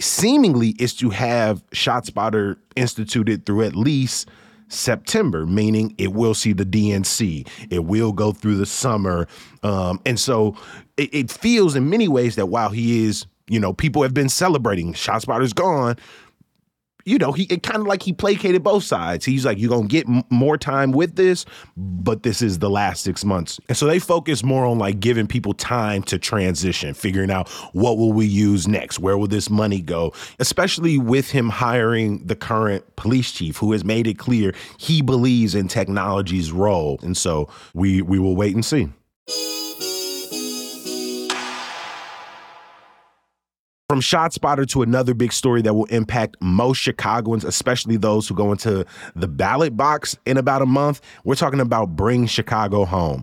seemingly 0.00 0.70
is 0.78 0.94
to 0.96 1.10
have 1.10 1.66
ShotSpotter 1.70 2.56
instituted 2.76 3.46
through 3.46 3.62
at 3.62 3.76
least 3.76 4.28
September, 4.72 5.46
meaning 5.46 5.94
it 5.98 6.12
will 6.12 6.34
see 6.34 6.52
the 6.52 6.64
DNC. 6.64 7.48
It 7.70 7.84
will 7.84 8.12
go 8.12 8.32
through 8.32 8.56
the 8.56 8.66
summer. 8.66 9.28
Um, 9.62 10.00
and 10.04 10.18
so 10.18 10.56
it, 10.96 11.14
it, 11.14 11.30
feels 11.30 11.76
in 11.76 11.90
many 11.90 12.08
ways 12.08 12.36
that 12.36 12.46
while 12.46 12.70
he 12.70 13.06
is, 13.06 13.26
you 13.48 13.60
know, 13.60 13.72
people 13.72 14.02
have 14.02 14.14
been 14.14 14.28
celebrating, 14.28 14.92
ShotSpotter's 14.92 15.52
gone, 15.52 15.96
you 17.04 17.18
know, 17.18 17.32
he 17.32 17.44
it 17.44 17.62
kind 17.62 17.80
of 17.80 17.86
like 17.86 18.02
he 18.02 18.12
placated 18.12 18.62
both 18.62 18.84
sides. 18.84 19.24
He's 19.24 19.44
like, 19.44 19.58
you're 19.58 19.70
gonna 19.70 19.88
get 19.88 20.08
m- 20.08 20.22
more 20.30 20.56
time 20.56 20.92
with 20.92 21.16
this, 21.16 21.44
but 21.76 22.22
this 22.22 22.42
is 22.42 22.58
the 22.58 22.70
last 22.70 23.02
six 23.02 23.24
months. 23.24 23.60
And 23.68 23.76
so 23.76 23.86
they 23.86 23.98
focus 23.98 24.42
more 24.42 24.64
on 24.64 24.78
like 24.78 25.00
giving 25.00 25.26
people 25.26 25.54
time 25.54 26.02
to 26.04 26.18
transition, 26.18 26.94
figuring 26.94 27.30
out 27.30 27.48
what 27.72 27.98
will 27.98 28.12
we 28.12 28.26
use 28.26 28.68
next, 28.68 28.98
where 28.98 29.18
will 29.18 29.28
this 29.28 29.50
money 29.50 29.80
go, 29.80 30.12
especially 30.38 30.98
with 30.98 31.30
him 31.30 31.48
hiring 31.48 32.24
the 32.26 32.36
current 32.36 32.96
police 32.96 33.32
chief, 33.32 33.56
who 33.56 33.72
has 33.72 33.84
made 33.84 34.06
it 34.06 34.18
clear 34.18 34.54
he 34.78 35.02
believes 35.02 35.54
in 35.54 35.68
technology's 35.68 36.52
role. 36.52 36.98
And 37.02 37.16
so 37.16 37.48
we 37.74 38.02
we 38.02 38.18
will 38.18 38.36
wait 38.36 38.54
and 38.54 38.64
see. 38.64 38.88
From 43.92 44.00
ShotSpotter 44.00 44.66
to 44.68 44.80
another 44.80 45.12
big 45.12 45.34
story 45.34 45.60
that 45.60 45.74
will 45.74 45.84
impact 45.84 46.38
most 46.40 46.78
Chicagoans, 46.78 47.44
especially 47.44 47.98
those 47.98 48.26
who 48.26 48.34
go 48.34 48.50
into 48.50 48.86
the 49.14 49.28
ballot 49.28 49.76
box 49.76 50.16
in 50.24 50.38
about 50.38 50.62
a 50.62 50.66
month, 50.66 51.02
we're 51.24 51.34
talking 51.34 51.60
about 51.60 51.94
Bring 51.94 52.26
Chicago 52.26 52.86
Home. 52.86 53.22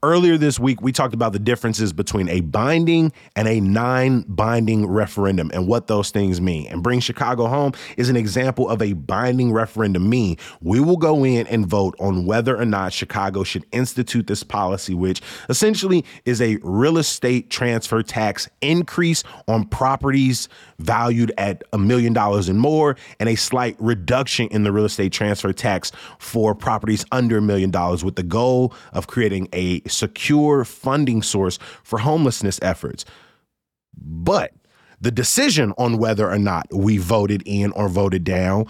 Earlier 0.00 0.36
this 0.36 0.60
week, 0.60 0.80
we 0.80 0.92
talked 0.92 1.12
about 1.12 1.32
the 1.32 1.40
differences 1.40 1.92
between 1.92 2.28
a 2.28 2.40
binding 2.40 3.12
and 3.34 3.48
a 3.48 3.58
non 3.58 4.20
binding 4.28 4.86
referendum 4.86 5.50
and 5.52 5.66
what 5.66 5.88
those 5.88 6.12
things 6.12 6.40
mean. 6.40 6.68
And 6.68 6.84
Bring 6.84 7.00
Chicago 7.00 7.48
Home 7.48 7.72
is 7.96 8.08
an 8.08 8.14
example 8.14 8.68
of 8.68 8.80
a 8.80 8.92
binding 8.92 9.52
referendum. 9.52 10.08
Mean 10.08 10.36
we 10.60 10.78
will 10.78 10.98
go 10.98 11.24
in 11.24 11.48
and 11.48 11.66
vote 11.66 11.96
on 11.98 12.26
whether 12.26 12.56
or 12.56 12.64
not 12.64 12.92
Chicago 12.92 13.42
should 13.42 13.66
institute 13.72 14.28
this 14.28 14.44
policy, 14.44 14.94
which 14.94 15.20
essentially 15.48 16.04
is 16.24 16.40
a 16.40 16.58
real 16.62 16.96
estate 16.96 17.50
transfer 17.50 18.00
tax 18.00 18.48
increase 18.60 19.24
on 19.48 19.64
properties 19.64 20.48
valued 20.78 21.32
at 21.38 21.64
a 21.72 21.78
million 21.78 22.12
dollars 22.12 22.48
and 22.48 22.60
more, 22.60 22.94
and 23.18 23.28
a 23.28 23.34
slight 23.34 23.74
reduction 23.80 24.46
in 24.52 24.62
the 24.62 24.70
real 24.70 24.84
estate 24.84 25.12
transfer 25.12 25.52
tax 25.52 25.90
for 26.20 26.54
properties 26.54 27.04
under 27.10 27.38
a 27.38 27.42
million 27.42 27.72
dollars, 27.72 28.04
with 28.04 28.14
the 28.14 28.22
goal 28.22 28.72
of 28.92 29.08
creating 29.08 29.48
a 29.52 29.82
secure 29.88 30.64
funding 30.64 31.22
source 31.22 31.58
for 31.82 31.98
homelessness 31.98 32.58
efforts. 32.62 33.04
But 33.96 34.52
the 35.00 35.10
decision 35.10 35.72
on 35.78 35.98
whether 35.98 36.30
or 36.30 36.38
not 36.38 36.66
we 36.72 36.98
voted 36.98 37.42
in 37.46 37.72
or 37.72 37.88
voted 37.88 38.24
down 38.24 38.66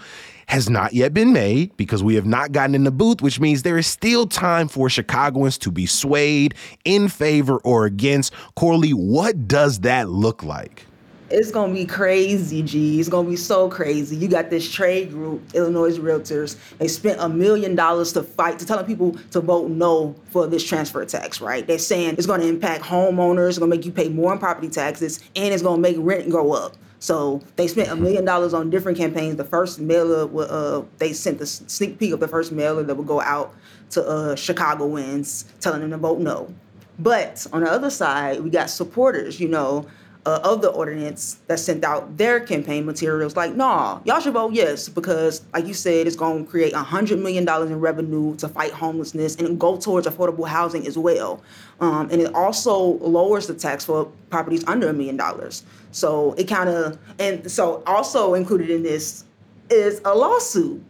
has 0.47 0.69
not 0.69 0.93
yet 0.93 1.13
been 1.13 1.31
made 1.31 1.75
because 1.77 2.03
we 2.03 2.15
have 2.15 2.25
not 2.25 2.51
gotten 2.51 2.73
in 2.73 2.83
the 2.83 2.91
booth, 2.91 3.21
which 3.21 3.39
means 3.39 3.61
there 3.61 3.77
is 3.77 3.87
still 3.87 4.25
time 4.25 4.67
for 4.67 4.89
Chicagoans 4.89 5.57
to 5.59 5.71
be 5.71 5.85
swayed 5.85 6.55
in 6.85 7.07
favor 7.07 7.57
or 7.57 7.85
against. 7.85 8.33
Corli, 8.55 8.91
what 8.91 9.47
does 9.47 9.81
that 9.81 10.09
look 10.09 10.43
like? 10.43 10.85
It's 11.31 11.51
gonna 11.51 11.73
be 11.73 11.85
crazy, 11.85 12.63
G. 12.63 12.99
It's 12.99 13.07
gonna 13.07 13.29
be 13.29 13.35
so 13.35 13.69
crazy. 13.69 14.15
You 14.15 14.27
got 14.27 14.49
this 14.49 14.69
trade 14.69 15.11
group, 15.11 15.43
Illinois 15.53 15.95
Realtors. 15.99 16.57
They 16.79 16.87
spent 16.87 17.19
a 17.19 17.29
million 17.29 17.75
dollars 17.75 18.13
to 18.13 18.23
fight 18.23 18.57
to 18.59 18.65
telling 18.65 18.87
people 18.87 19.15
to 19.31 19.39
vote 19.39 19.69
no 19.69 20.15
for 20.31 20.47
this 20.47 20.63
transfer 20.63 21.05
tax. 21.05 21.39
Right? 21.39 21.67
They're 21.67 21.77
saying 21.77 22.15
it's 22.17 22.25
gonna 22.25 22.45
impact 22.45 22.83
homeowners. 22.83 23.49
It's 23.49 23.59
gonna 23.59 23.69
make 23.69 23.85
you 23.85 23.91
pay 23.91 24.09
more 24.09 24.33
in 24.33 24.39
property 24.39 24.69
taxes, 24.69 25.19
and 25.35 25.53
it's 25.53 25.61
gonna 25.61 25.81
make 25.81 25.97
rent 25.99 26.29
go 26.31 26.53
up. 26.53 26.75
So 26.97 27.41
they 27.57 27.67
spent 27.67 27.89
a 27.89 27.95
million 27.95 28.25
dollars 28.25 28.55
on 28.55 28.71
different 28.71 28.97
campaigns. 28.97 29.35
The 29.35 29.45
first 29.45 29.79
mailer, 29.79 30.27
uh, 30.49 30.83
they 30.97 31.13
sent 31.13 31.37
the 31.37 31.45
sneak 31.45 31.99
peek 31.99 32.11
of 32.11 32.19
the 32.19 32.27
first 32.27 32.51
mailer 32.51 32.81
that 32.81 32.95
would 32.95 33.07
go 33.07 33.21
out 33.21 33.53
to 33.91 34.03
uh, 34.03 34.35
Chicagoans, 34.35 35.45
telling 35.59 35.81
them 35.81 35.91
to 35.91 35.97
vote 35.97 36.19
no. 36.19 36.53
But 36.97 37.45
on 37.53 37.63
the 37.63 37.71
other 37.71 37.89
side, 37.89 38.41
we 38.41 38.49
got 38.49 38.69
supporters. 38.69 39.39
You 39.39 39.47
know, 39.47 39.85
uh, 40.25 40.39
of 40.43 40.61
the 40.61 40.69
ordinance 40.69 41.39
that 41.47 41.59
sent 41.59 41.83
out 41.83 42.17
their 42.17 42.39
campaign 42.39 42.85
materials 42.85 43.35
like, 43.35 43.55
nah, 43.55 43.99
y'all 44.03 44.19
should 44.19 44.33
vote 44.33 44.53
yes 44.53 44.89
because, 44.89 45.41
like 45.53 45.65
you 45.65 45.73
said, 45.73 46.07
it's 46.07 46.15
going 46.15 46.45
to 46.45 46.49
create 46.49 46.73
$100 46.73 47.21
million 47.21 47.47
in 47.47 47.79
revenue 47.79 48.35
to 48.35 48.49
fight 48.49 48.71
homelessness 48.71 49.35
and 49.37 49.59
go 49.59 49.77
towards 49.77 50.07
affordable 50.07 50.47
housing 50.47 50.85
as 50.87 50.97
well. 50.97 51.41
Um, 51.79 52.09
and 52.11 52.21
it 52.21 52.35
also 52.35 52.77
lowers 52.77 53.47
the 53.47 53.53
tax 53.53 53.85
for 53.85 54.05
properties 54.29 54.63
under 54.67 54.89
a 54.89 54.93
million 54.93 55.17
dollars. 55.17 55.63
So 55.91 56.33
it 56.33 56.47
kind 56.47 56.69
of, 56.69 56.97
and 57.17 57.49
so 57.49 57.81
also 57.85 58.33
included 58.33 58.69
in 58.69 58.83
this 58.83 59.23
is 59.69 60.01
a 60.03 60.13
lawsuit 60.13 60.83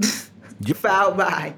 filed 0.74 1.16
by 1.16 1.54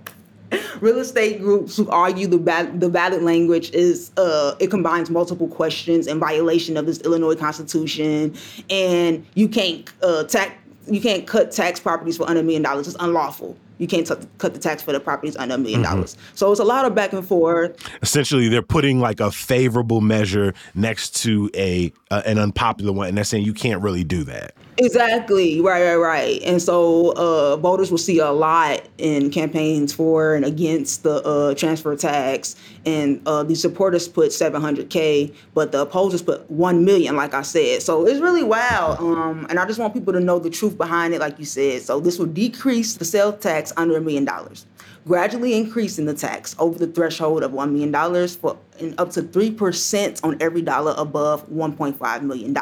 real 0.81 0.99
estate 0.99 1.41
groups 1.41 1.77
who 1.77 1.89
argue 1.91 2.27
the 2.27 2.39
bad, 2.39 2.81
the 2.81 2.89
ballot 2.89 3.23
language 3.23 3.71
is 3.73 4.11
uh, 4.17 4.55
it 4.59 4.69
combines 4.71 5.11
multiple 5.11 5.49
questions 5.49 6.07
in 6.07 6.19
violation 6.19 6.77
of 6.77 6.87
this 6.87 7.01
Illinois 7.01 7.35
Constitution, 7.35 8.35
and 8.71 9.27
you 9.35 9.49
can't 9.49 9.91
uh, 10.03 10.25
tax 10.25 10.53
you 10.87 11.01
can't 11.01 11.27
cut 11.27 11.53
tax 11.53 11.79
properties 11.79 12.17
for 12.17 12.27
under 12.29 12.41
a 12.41 12.43
million 12.43 12.63
dollars. 12.63 12.89
It's 12.89 12.97
unlawful 12.99 13.57
you 13.79 13.87
can't 13.87 14.07
t- 14.07 14.15
cut 14.39 14.55
the 14.55 14.61
tax 14.61 14.83
for 14.83 14.93
the 14.93 15.01
properties 15.01 15.37
under 15.37 15.55
a 15.55 15.59
million 15.59 15.83
mm-hmm. 15.83 15.95
dollars. 15.95 16.17
So 16.35 16.51
it's 16.51 16.61
a 16.61 16.65
lot 16.65 16.85
of 16.85 16.95
back 16.95 17.13
and 17.13 17.27
forth. 17.27 17.77
Essentially, 18.03 18.49
they're 18.49 18.63
putting 18.63 19.01
like 19.01 19.21
a 19.21 19.31
favorable 19.31 20.01
measure 20.01 20.53
next 20.75 21.17
to 21.23 21.51
a 21.55 21.93
uh, 22.11 22.23
an 22.27 22.39
unpopular 22.39 22.93
one, 22.93 23.09
and 23.09 23.17
they're 23.17 23.25
saying 23.25 23.45
you 23.45 23.55
can't 23.55 23.83
really 23.83 24.05
do 24.05 24.25
that. 24.25 24.55
Exactly. 24.81 25.61
Right, 25.61 25.83
right, 25.83 25.97
right. 25.97 26.43
And 26.45 26.63
so 26.63 27.13
uh, 27.17 27.57
voters 27.57 27.91
will 27.91 27.99
see 27.99 28.21
a 28.21 28.31
lot 28.31 28.81
in 28.99 29.29
campaigns 29.31 29.93
for 29.93 30.37
and 30.37 30.45
against 30.45 31.03
the 31.03 31.17
uh, 31.25 31.55
transfer 31.55 31.97
tax. 31.97 32.55
And 32.87 33.21
uh, 33.27 33.43
the 33.43 33.57
supporters 33.57 34.07
put 34.07 34.31
700K, 34.31 35.35
but 35.53 35.73
the 35.73 35.81
opposers 35.81 36.23
put 36.23 36.49
1 36.49 36.85
million, 36.85 37.17
like 37.17 37.35
I 37.35 37.43
said. 37.43 37.83
So 37.83 38.07
it's 38.07 38.21
really 38.21 38.45
wild. 38.45 39.01
Um, 39.01 39.47
and 39.51 39.59
I 39.59 39.67
just 39.67 39.81
want 39.81 39.95
people 39.95 40.13
to 40.13 40.21
know 40.21 40.39
the 40.39 40.51
truth 40.51 40.77
behind 40.79 41.13
it, 41.13 41.19
like 41.19 41.41
you 41.41 41.45
said. 41.45 41.83
So 41.83 41.99
this 41.99 42.17
will 42.21 42.27
decrease 42.27 42.95
the 42.97 43.05
sales 43.05 43.41
tax 43.41 43.73
under 43.77 43.97
a 43.97 44.01
million 44.01 44.25
dollars 44.25 44.65
gradually 45.09 45.55
increasing 45.55 46.05
the 46.05 46.15
tax 46.15 46.55
over 46.59 46.79
the 46.79 46.87
threshold 46.87 47.43
of 47.43 47.53
$1 47.53 47.73
million 47.73 48.29
for 48.29 48.59
and 48.79 48.95
up 49.01 49.11
to 49.11 49.23
3% 49.23 50.25
on 50.25 50.37
every 50.41 50.63
dollar 50.63 50.95
above 50.97 51.49
$1.5 51.49 52.23
million. 52.23 52.57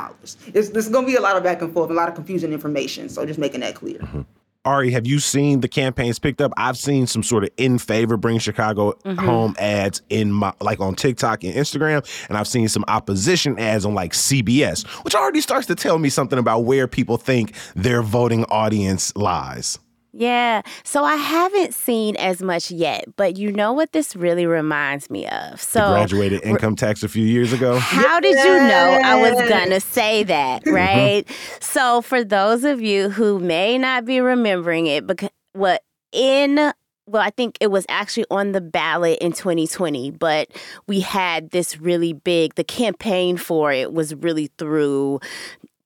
It's, 0.54 0.70
there's 0.70 0.88
going 0.88 1.04
to 1.04 1.10
be 1.10 1.16
a 1.16 1.20
lot 1.20 1.36
of 1.36 1.42
back 1.42 1.60
and 1.60 1.72
forth, 1.74 1.90
a 1.90 1.92
lot 1.92 2.08
of 2.08 2.14
confusing 2.14 2.52
information. 2.52 3.08
So 3.10 3.26
just 3.26 3.38
making 3.38 3.60
that 3.60 3.74
clear. 3.74 3.98
Mm-hmm. 3.98 4.22
Ari, 4.64 4.90
have 4.90 5.06
you 5.06 5.20
seen 5.20 5.60
the 5.60 5.68
campaigns 5.68 6.18
picked 6.18 6.40
up? 6.40 6.52
I've 6.56 6.76
seen 6.76 7.06
some 7.06 7.22
sort 7.22 7.44
of 7.44 7.50
in 7.56 7.78
favor 7.78 8.16
bring 8.16 8.40
Chicago 8.40 8.92
mm-hmm. 9.04 9.24
home 9.24 9.54
ads 9.60 10.02
in 10.08 10.32
my 10.32 10.52
like 10.60 10.80
on 10.80 10.96
TikTok 10.96 11.44
and 11.44 11.54
Instagram, 11.54 12.04
and 12.28 12.36
I've 12.36 12.48
seen 12.48 12.68
some 12.68 12.84
opposition 12.88 13.60
ads 13.60 13.84
on 13.84 13.94
like 13.94 14.12
CBS, 14.12 14.84
which 15.04 15.14
already 15.14 15.40
starts 15.40 15.68
to 15.68 15.76
tell 15.76 15.98
me 15.98 16.08
something 16.08 16.38
about 16.38 16.60
where 16.60 16.88
people 16.88 17.16
think 17.16 17.52
their 17.76 18.02
voting 18.02 18.44
audience 18.46 19.14
lies. 19.14 19.78
Yeah. 20.16 20.62
So 20.82 21.04
I 21.04 21.16
haven't 21.16 21.74
seen 21.74 22.16
as 22.16 22.42
much 22.42 22.70
yet, 22.70 23.04
but 23.16 23.36
you 23.36 23.52
know 23.52 23.72
what 23.72 23.92
this 23.92 24.16
really 24.16 24.46
reminds 24.46 25.10
me 25.10 25.26
of? 25.28 25.60
So 25.60 25.80
the 25.80 25.94
graduated 25.94 26.42
income 26.42 26.74
tax 26.74 27.02
a 27.02 27.08
few 27.08 27.24
years 27.24 27.52
ago. 27.52 27.78
How 27.78 28.18
did 28.20 28.36
you 28.36 28.54
know 28.54 29.00
I 29.04 29.20
was 29.20 29.48
gonna 29.48 29.80
say 29.80 30.22
that, 30.24 30.64
mm-hmm. 30.64 30.74
right? 30.74 31.30
so 31.60 32.00
for 32.00 32.24
those 32.24 32.64
of 32.64 32.80
you 32.80 33.10
who 33.10 33.38
may 33.38 33.76
not 33.76 34.06
be 34.06 34.20
remembering 34.20 34.86
it, 34.86 35.06
because 35.06 35.30
what 35.52 35.82
in 36.12 36.72
well, 37.08 37.22
I 37.22 37.30
think 37.30 37.56
it 37.60 37.70
was 37.70 37.86
actually 37.88 38.26
on 38.30 38.52
the 38.52 38.60
ballot 38.60 39.18
in 39.20 39.32
2020, 39.32 40.10
but 40.10 40.48
we 40.88 41.00
had 41.00 41.50
this 41.50 41.78
really 41.78 42.12
big, 42.12 42.56
the 42.56 42.64
campaign 42.64 43.36
for 43.36 43.72
it 43.72 43.92
was 43.92 44.12
really 44.16 44.50
through 44.58 45.20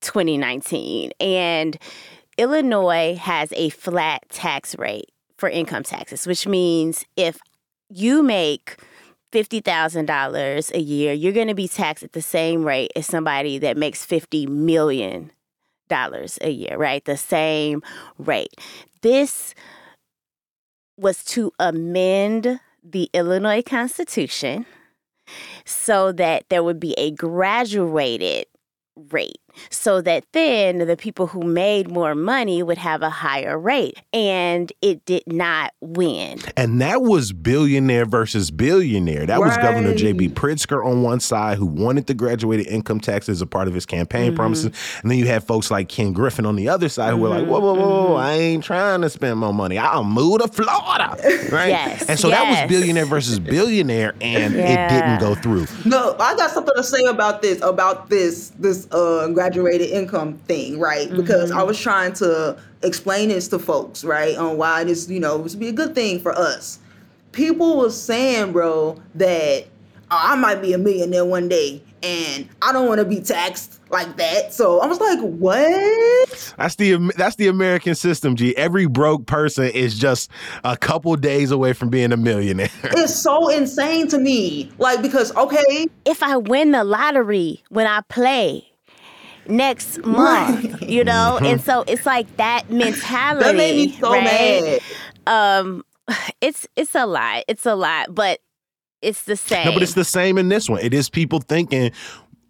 2019. 0.01 1.13
And 1.21 1.77
Illinois 2.41 3.17
has 3.17 3.53
a 3.55 3.69
flat 3.69 4.27
tax 4.31 4.75
rate 4.79 5.13
for 5.37 5.51
income 5.51 5.83
taxes, 5.83 6.27
which 6.27 6.47
means 6.47 7.05
if 7.15 7.39
you 7.91 8.23
make 8.23 8.79
$50,000 9.31 10.71
a 10.73 10.81
year, 10.81 11.13
you're 11.13 11.35
going 11.35 11.49
to 11.49 11.55
be 11.55 11.69
taxed 11.69 12.03
at 12.03 12.15
the 12.15 12.23
same 12.23 12.65
rate 12.65 12.93
as 12.97 13.05
somebody 13.07 13.59
that 13.59 13.77
makes 13.77 14.07
$50 14.07 14.49
million 14.49 15.31
a 15.91 16.51
year, 16.51 16.79
right? 16.79 17.05
The 17.05 17.19
same 17.19 17.83
rate. 18.17 18.55
This 19.03 19.55
was 20.97 21.23
to 21.27 21.53
amend 21.59 22.59
the 22.83 23.11
Illinois 23.13 23.63
Constitution 23.63 24.65
so 25.67 26.11
that 26.13 26.49
there 26.49 26.63
would 26.63 26.81
be 26.81 26.95
a 26.97 27.11
graduated 27.11 28.47
rate 29.11 29.41
so 29.71 30.01
that 30.03 30.25
then 30.33 30.79
the 30.79 30.97
people 30.97 31.27
who 31.27 31.43
made 31.43 31.91
more 31.91 32.15
money 32.15 32.63
would 32.63 32.79
have 32.79 33.03
a 33.03 33.11
higher 33.11 33.59
rate. 33.59 34.01
And 34.13 34.73
it 34.83 35.05
did 35.05 35.25
not 35.27 35.73
win. 35.81 36.41
And 36.57 36.81
that 36.81 37.03
was 37.03 37.33
billionaire 37.33 38.07
versus 38.07 38.51
billionaire. 38.51 39.27
That 39.27 39.41
right. 39.41 39.47
was 39.49 39.57
Governor 39.57 39.95
J.B. 39.95 40.31
Pritzker 40.31 40.85
on 40.85 41.03
one 41.03 41.21
side 41.21 41.59
who 41.59 41.67
wanted 41.67 42.07
the 42.07 42.15
graduated 42.15 42.67
income 42.67 43.01
tax 43.01 43.29
as 43.29 43.41
a 43.41 43.47
part 43.47 43.69
of 43.69 43.75
his 43.75 43.87
campaign 43.87 44.29
mm-hmm. 44.29 44.37
promises. 44.37 44.73
And 45.03 45.11
then 45.11 45.19
you 45.19 45.27
had 45.27 45.45
folks 45.45 45.71
like 45.71 45.89
Ken 45.89 46.13
Griffin 46.13 46.47
on 46.47 46.57
the 46.57 46.69
other 46.69 46.89
side 46.89 47.11
who 47.11 47.17
mm-hmm. 47.17 47.23
were 47.23 47.29
like, 47.29 47.47
whoa, 47.47 47.61
whoa, 47.61 47.75
whoa, 47.75 47.89
whoa, 47.89 48.09
mm-hmm. 48.11 48.17
I 48.17 48.33
ain't 48.33 48.65
trying 48.65 49.03
to 49.03 49.11
spend 49.11 49.39
more 49.39 49.55
money. 49.55 49.79
I'll 49.79 50.05
move 50.05 50.41
to 50.41 50.49
Florida. 50.49 51.17
Right? 51.51 51.69
yes. 51.69 52.09
And 52.09 52.19
so 52.19 52.29
yes. 52.29 52.39
that 52.39 52.63
was 52.63 52.71
billionaire 52.71 53.07
versus 53.07 53.41
billionaire 53.41 54.15
and 54.21 54.55
yeah. 54.55 54.87
it 54.87 54.89
didn't 54.89 55.21
go 55.21 55.35
through. 55.35 55.67
No, 55.85 56.15
I 56.19 56.37
got 56.37 56.51
something 56.51 56.75
to 56.77 56.85
say 56.85 57.05
about 57.05 57.43
this, 57.43 57.61
about 57.63 58.09
this, 58.09 58.51
this 58.51 58.87
uh 58.93 59.29
graduated 59.41 59.89
income 59.89 60.37
thing, 60.41 60.79
right? 60.79 61.09
Mm-hmm. 61.09 61.17
Because 61.17 61.51
I 61.51 61.63
was 61.63 61.81
trying 61.81 62.13
to 62.15 62.59
explain 62.83 63.31
this 63.31 63.49
to 63.49 63.59
folks, 63.59 64.05
right, 64.05 64.37
on 64.37 64.59
why 64.59 64.85
this, 64.85 65.09
you 65.09 65.19
know, 65.19 65.39
this 65.39 65.55
would 65.55 65.61
be 65.61 65.69
a 65.69 65.73
good 65.73 65.95
thing 65.95 66.21
for 66.21 66.33
us. 66.33 66.79
People 67.33 67.79
were 67.79 67.89
saying, 67.89 68.53
bro, 68.53 69.01
that 69.15 69.65
oh, 70.11 70.21
I 70.21 70.37
might 70.37 70.61
be 70.61 70.75
a 70.75 70.79
millionaire 70.79 71.25
one 71.25 71.49
day 71.49 71.83
and 72.03 72.49
I 72.61 72.73
don't 72.73 72.87
want 72.87 72.99
to 72.99 73.07
be 73.07 73.21
taxed 73.21 73.81
like 73.89 74.19
that. 74.19 74.53
So 74.53 74.81
I 74.81 74.87
was 74.87 75.01
like, 75.01 75.19
what? 75.21 76.55
That's 76.59 76.75
the 76.77 77.13
that's 77.17 77.37
the 77.37 77.49
American 77.49 77.95
system, 77.95 78.37
G. 78.37 78.55
Every 78.59 78.87
broke 78.87 79.27
person 79.27 79.65
is 79.67 79.99
just 79.99 80.31
a 80.65 80.77
couple 80.77 81.17
days 81.17 81.51
away 81.51 81.73
from 81.73 81.89
being 81.89 82.13
a 82.13 82.17
millionaire. 82.17 82.69
It's 82.93 83.15
so 83.15 83.49
insane 83.49 84.09
to 84.09 84.19
me. 84.19 84.71
Like 84.77 85.01
because 85.01 85.35
okay, 85.35 85.87
if 86.05 86.23
I 86.23 86.37
win 86.37 86.73
the 86.73 86.85
lottery 86.85 87.63
when 87.71 87.87
I 87.87 88.03
play, 88.03 88.70
next 89.51 90.05
month, 90.05 90.83
you 90.83 91.05
know? 91.05 91.39
And 91.51 91.61
so 91.61 91.85
it's 91.87 92.07
like 92.07 92.37
that 92.37 92.71
mentality. 92.71 93.45
That 93.45 93.57
made 93.57 93.87
me 93.89 93.93
so 93.93 94.13
right? 94.13 94.81
mad. 95.27 95.63
Um 95.63 95.85
it's 96.41 96.67
it's 96.77 96.95
a 96.95 97.07
lot. 97.07 97.45
It's 97.49 97.67
a 97.67 97.75
lot, 97.75 98.15
but 98.15 98.41
it's 99.03 99.25
the 99.25 99.37
same. 99.37 99.67
No, 99.67 99.73
but 99.73 99.83
it's 99.83 99.95
the 99.95 100.05
same 100.05 100.39
in 100.39 100.49
this 100.49 100.69
one. 100.69 100.81
It 100.81 100.93
is 100.95 101.09
people 101.09 101.41
thinking 101.41 101.93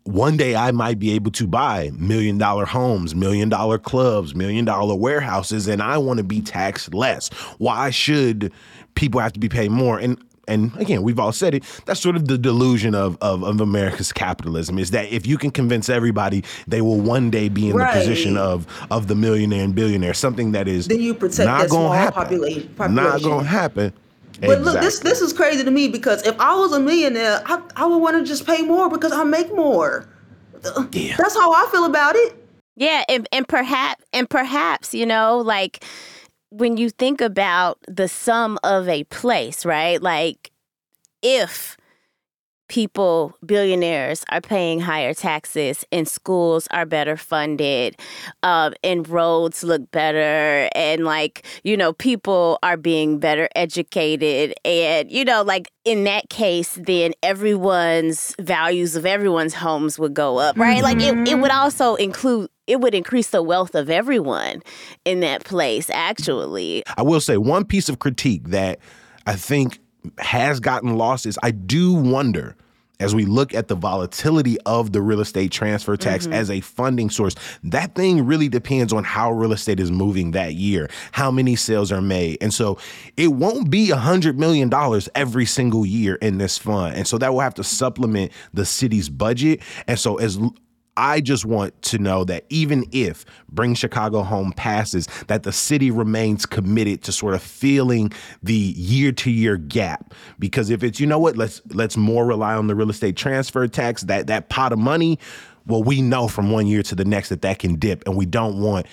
one 0.05 0.37
day 0.37 0.57
I 0.57 0.73
might 0.73 0.99
be 0.99 1.13
able 1.13 1.31
to 1.33 1.47
buy 1.47 1.91
million 1.95 2.39
dollar 2.39 2.65
homes, 2.67 3.15
million 3.15 3.49
dollar 3.49 3.79
clubs, 3.79 4.35
million 4.35 4.65
dollar 4.65 4.95
warehouses, 4.95 5.69
and 5.69 5.83
I 5.83 5.99
want 5.99 6.19
to 6.19 6.25
be 6.25 6.41
taxed 6.41 6.95
less. 6.95 7.29
Why 7.59 7.91
should 7.91 8.53
people 8.95 9.21
have 9.21 9.33
to 9.35 9.41
be 9.41 9.49
paid 9.49 9.71
more? 9.71 9.99
And 9.99 10.19
and 10.51 10.77
again, 10.77 11.03
we've 11.03 11.19
all 11.19 11.33
said 11.33 11.55
it. 11.55 11.65
That's 11.87 12.01
sort 12.01 12.17
of 12.17 12.29
the 12.29 12.37
delusion 12.37 12.95
of, 12.95 13.17
of, 13.21 13.43
of 13.43 13.61
America's 13.61 14.13
capitalism 14.13 14.79
is 14.79 14.91
that 14.91 15.11
if 15.13 15.27
you 15.27 15.39
can 15.39 15.51
convince 15.51 15.89
everybody, 15.89 16.45
they 16.67 16.81
will 16.83 17.01
one 17.01 17.31
day 17.31 17.49
be 17.49 17.71
in 17.71 17.77
Right. 17.77 17.95
the 17.95 18.01
position 18.01 18.37
of 18.37 18.67
of 18.91 19.07
the 19.09 19.15
millionaire 19.15 19.65
and 19.65 19.75
billionaire. 19.75 20.13
Something 20.15 20.53
that 20.53 20.69
is 20.69 20.89
Then 20.89 21.01
you 21.01 21.15
protect 21.15 21.47
not 21.47 21.61
that 21.63 21.71
gonna 21.71 21.85
small 21.89 21.93
happen. 21.93 22.23
population- 22.23 22.95
Not 22.95 23.23
gonna 23.23 23.45
happen. 23.47 23.93
But 24.41 24.63
look, 24.63 24.81
this 24.81 25.01
this 25.01 25.21
is 25.21 25.33
crazy 25.33 25.63
to 25.65 25.71
me 25.71 25.89
because 25.89 26.27
if 26.27 26.39
I 26.41 26.55
was 26.57 26.73
a 26.73 26.81
millionaire, 26.81 27.43
I, 27.47 27.61
I 27.77 27.87
would 27.87 27.99
want 27.99 28.17
to 28.17 28.25
just 28.25 28.47
pay 28.47 28.63
more 28.63 28.89
because 28.89 29.13
I 29.13 29.23
make 29.25 29.55
more. 29.55 30.09
Yeah. 30.93 31.17
That's 31.19 31.35
how 31.35 31.53
I 31.53 31.69
feel 31.71 31.85
about 31.85 32.17
it. 32.17 32.37
Yeah, 32.77 33.05
and, 33.09 33.29
and 33.33 33.47
perhaps 33.47 34.03
and 34.15 34.29
perhaps, 34.31 34.95
you 34.95 35.05
know, 35.05 35.39
like 35.39 35.85
when 36.51 36.77
you 36.77 36.91
think 36.91 37.21
about 37.21 37.79
the 37.89 38.09
sum 38.09 38.59
of 38.63 38.89
a 38.89 39.05
place, 39.05 39.65
right? 39.65 40.03
Like 40.03 40.51
if 41.23 41.77
people, 42.71 43.37
billionaires, 43.45 44.25
are 44.31 44.41
paying 44.41 44.79
higher 44.81 45.13
taxes 45.13 45.85
and 45.91 46.07
schools 46.09 46.69
are 46.71 46.87
better 46.87 47.17
funded, 47.17 47.97
um, 48.45 48.73
and 48.85 49.07
roads 49.09 49.65
look 49.65 49.91
better, 49.91 50.71
and 50.77 51.05
like, 51.05 51.45
you 51.65 51.77
know, 51.77 51.93
people 51.93 52.61
are 52.63 52.77
being 52.77 53.19
better 53.19 53.49
educated, 53.57 54.55
and, 54.65 55.11
you 55.11 55.25
know, 55.25 55.43
like 55.43 55.71
in 55.85 56.05
that 56.05 56.31
case, 56.31 56.79
then 56.81 57.13
everyone's 57.25 58.37
values 58.39 58.95
of 58.95 59.05
everyone's 59.05 59.55
homes 59.55 59.99
would 59.99 60.15
go 60.15 60.39
up, 60.39 60.57
right? 60.57 60.83
Like 60.83 61.01
it, 61.01 61.29
it 61.29 61.39
would 61.41 61.51
also 61.51 61.97
include. 61.97 62.49
It 62.67 62.81
would 62.81 62.95
increase 62.95 63.31
the 63.31 63.43
wealth 63.43 63.75
of 63.75 63.91
everyone 63.91 64.63
in 65.05 65.19
that 65.21 65.43
place, 65.43 65.91
actually. 65.93 66.85
I 66.97 67.03
will 67.03 67.21
say 67.21 67.37
one 67.37 67.65
piece 67.65 67.89
of 67.89 67.99
critique 67.99 68.51
that 68.51 68.79
I 69.27 69.35
think 69.35 69.81
has 70.19 70.61
gotten 70.61 70.97
lost 70.97 71.27
is 71.27 71.39
I 71.43 71.51
do 71.51 71.93
wonder 71.95 72.57
as 73.01 73.15
we 73.15 73.25
look 73.25 73.55
at 73.55 73.69
the 73.69 73.75
volatility 73.75 74.59
of 74.67 74.93
the 74.93 75.01
real 75.01 75.21
estate 75.21 75.51
transfer 75.51 75.97
tax 75.97 76.25
mm-hmm. 76.25 76.35
as 76.35 76.51
a 76.51 76.61
funding 76.61 77.11
source, 77.11 77.35
that 77.65 77.95
thing 77.95 78.27
really 78.27 78.49
depends 78.49 78.93
on 78.93 79.03
how 79.03 79.33
real 79.33 79.53
estate 79.53 79.81
is 79.81 79.91
moving 79.91 80.33
that 80.33 80.55
year, 80.55 80.89
how 81.13 81.31
many 81.31 81.57
sales 81.57 81.91
are 81.91 82.03
made. 82.03 82.37
And 82.41 82.53
so 82.53 82.79
it 83.17 83.29
won't 83.29 83.71
be 83.71 83.91
a 83.91 83.97
$100 83.97 84.37
million 84.37 84.71
every 85.15 85.47
single 85.47 85.87
year 85.87 86.17
in 86.17 86.39
this 86.39 86.59
fund. 86.59 86.95
And 86.95 87.09
so 87.09 87.19
that 87.19 87.33
will 87.33 87.41
have 87.41 87.55
to 87.55 87.65
supplement 87.65 88.33
the 88.53 88.67
city's 88.67 89.09
budget. 89.09 89.63
And 89.87 89.99
so 89.99 90.17
as 90.17 90.39
I 91.01 91.23
just 91.23 91.47
want 91.47 91.81
to 91.83 91.99
know 91.99 92.25
that 92.25 92.45
even 92.51 92.85
if 92.93 93.25
Bring 93.49 93.75
Chicago 93.75 94.23
Home 94.23 94.53
passes, 94.53 95.09
that 95.29 95.45
the 95.45 95.51
city 95.51 95.91
remains 95.91 96.45
committed 96.45 97.03
to 97.05 97.13
sort 97.13 97.33
of 97.33 97.43
filling 97.43 98.13
the 98.43 98.53
year 98.53 99.11
to 99.13 99.31
year 99.31 99.57
gap. 99.57 100.13
Because 100.39 100.69
if 100.69 100.83
it's, 100.83 101.01
you 101.01 101.07
know 101.07 101.19
what, 101.19 101.39
let's 101.39 101.63
let's 101.71 101.97
more 101.97 102.27
rely 102.27 102.55
on 102.55 102.67
the 102.67 102.75
real 102.75 102.91
estate 102.91 103.17
transfer 103.17 103.67
tax, 103.67 104.03
that 104.03 104.27
that 104.27 104.51
pot 104.51 104.75
of 104.75 104.79
money, 104.79 105.19
well, 105.67 105.83
we 105.83 106.03
know 106.03 106.29
from 106.29 106.51
one 106.51 106.67
year 106.67 106.83
to 106.83 106.95
the 106.95 107.07
next 107.07 107.31
that 107.31 107.41
that 107.41 107.61
can 107.61 107.77
dip, 107.77 108.07
and 108.07 108.15
we 108.15 108.27
don't 108.27 108.61
want 108.61 108.85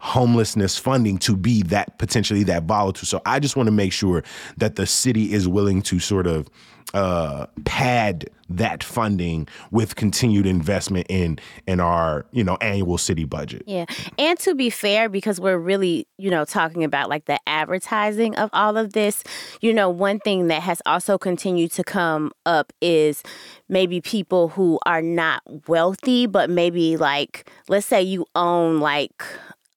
homelessness 0.00 0.76
funding 0.76 1.16
to 1.16 1.34
be 1.34 1.62
that 1.62 1.96
potentially 1.96 2.42
that 2.42 2.64
volatile. 2.64 3.06
So 3.06 3.22
I 3.24 3.40
just 3.40 3.56
want 3.56 3.68
to 3.68 3.72
make 3.72 3.90
sure 3.90 4.22
that 4.58 4.76
the 4.76 4.84
city 4.84 5.32
is 5.32 5.48
willing 5.48 5.80
to 5.80 5.98
sort 5.98 6.26
of 6.26 6.50
uh, 6.92 7.46
pad 7.64 8.28
that 8.48 8.82
funding 8.84 9.48
with 9.70 9.96
continued 9.96 10.46
investment 10.46 11.06
in 11.08 11.38
in 11.66 11.80
our 11.80 12.26
you 12.32 12.44
know 12.44 12.56
annual 12.60 12.98
city 12.98 13.24
budget. 13.24 13.62
Yeah. 13.66 13.86
And 14.18 14.38
to 14.40 14.54
be 14.54 14.70
fair, 14.70 15.08
because 15.08 15.40
we're 15.40 15.58
really, 15.58 16.06
you 16.18 16.30
know, 16.30 16.44
talking 16.44 16.84
about 16.84 17.08
like 17.08 17.24
the 17.26 17.38
advertising 17.46 18.34
of 18.36 18.50
all 18.52 18.76
of 18.76 18.92
this, 18.92 19.22
you 19.60 19.72
know, 19.72 19.88
one 19.88 20.18
thing 20.20 20.48
that 20.48 20.62
has 20.62 20.80
also 20.86 21.18
continued 21.18 21.72
to 21.72 21.84
come 21.84 22.32
up 22.46 22.72
is 22.80 23.22
maybe 23.68 24.00
people 24.00 24.48
who 24.48 24.78
are 24.86 25.02
not 25.02 25.42
wealthy, 25.68 26.26
but 26.26 26.50
maybe 26.50 26.96
like, 26.96 27.48
let's 27.68 27.86
say 27.86 28.02
you 28.02 28.26
own 28.34 28.80
like 28.80 29.22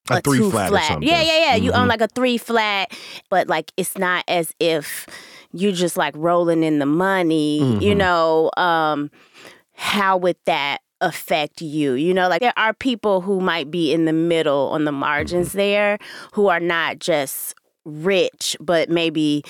A 0.10 0.22
three 0.22 0.38
two 0.40 0.52
flat 0.52 0.72
or 0.72 0.80
something. 0.82 1.08
Yeah, 1.08 1.22
yeah, 1.22 1.40
yeah. 1.40 1.56
You 1.56 1.72
Mhm. 1.72 1.80
own 1.82 1.88
like 1.88 2.02
a 2.02 2.08
three 2.08 2.38
flat, 2.38 2.92
but 3.30 3.48
like 3.48 3.72
it's 3.78 3.98
not 3.98 4.24
as 4.28 4.54
if 4.60 5.06
you 5.60 5.72
just 5.72 5.98
like 5.98 6.14
rolling 6.18 6.64
in 6.64 6.80
the 6.80 6.86
money, 6.86 7.60
you 7.84 7.94
Mhm. 7.94 7.98
know. 7.98 8.52
Um, 8.58 9.12
how 9.74 10.18
would 10.18 10.38
that 10.46 10.82
affect 11.02 11.62
you? 11.62 11.94
You 11.94 12.14
know, 12.14 12.28
like 12.28 12.42
there 12.42 12.54
are 12.58 12.74
people 12.74 13.22
who 13.22 13.40
might 13.40 13.70
be 13.70 13.94
in 13.94 14.06
the 14.06 14.14
middle 14.14 14.70
on 14.72 14.86
the 14.86 14.92
margins 14.92 15.54
there 15.54 15.98
who 16.34 16.48
are 16.48 16.60
not 16.60 17.00
just 17.00 17.54
rich, 17.86 18.58
but 18.60 18.90
maybe 18.90 19.44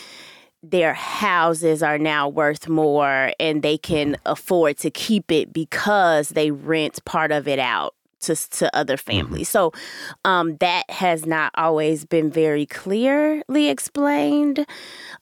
their 0.62 0.93
houses 0.93 1.82
are 1.82 1.98
now 1.98 2.28
worth 2.28 2.67
more 2.67 3.32
and 3.39 3.62
they 3.63 3.78
can 3.78 4.17
afford 4.26 4.78
to 4.80 4.89
keep 4.89 5.32
it 5.32 5.54
because 5.54 6.30
they 6.30 6.52
rent 6.52 7.04
part 7.06 7.32
of 7.32 7.48
it 7.48 7.60
out 7.60 7.93
to 8.20 8.36
to 8.50 8.76
other 8.76 8.98
families. 8.98 9.48
So 9.48 9.72
um, 10.26 10.58
that 10.58 10.89
has 10.89 11.26
not 11.26 11.52
always 11.56 12.04
been 12.04 12.30
very 12.32 12.65
clearly 12.65 13.70
explained, 13.70 14.65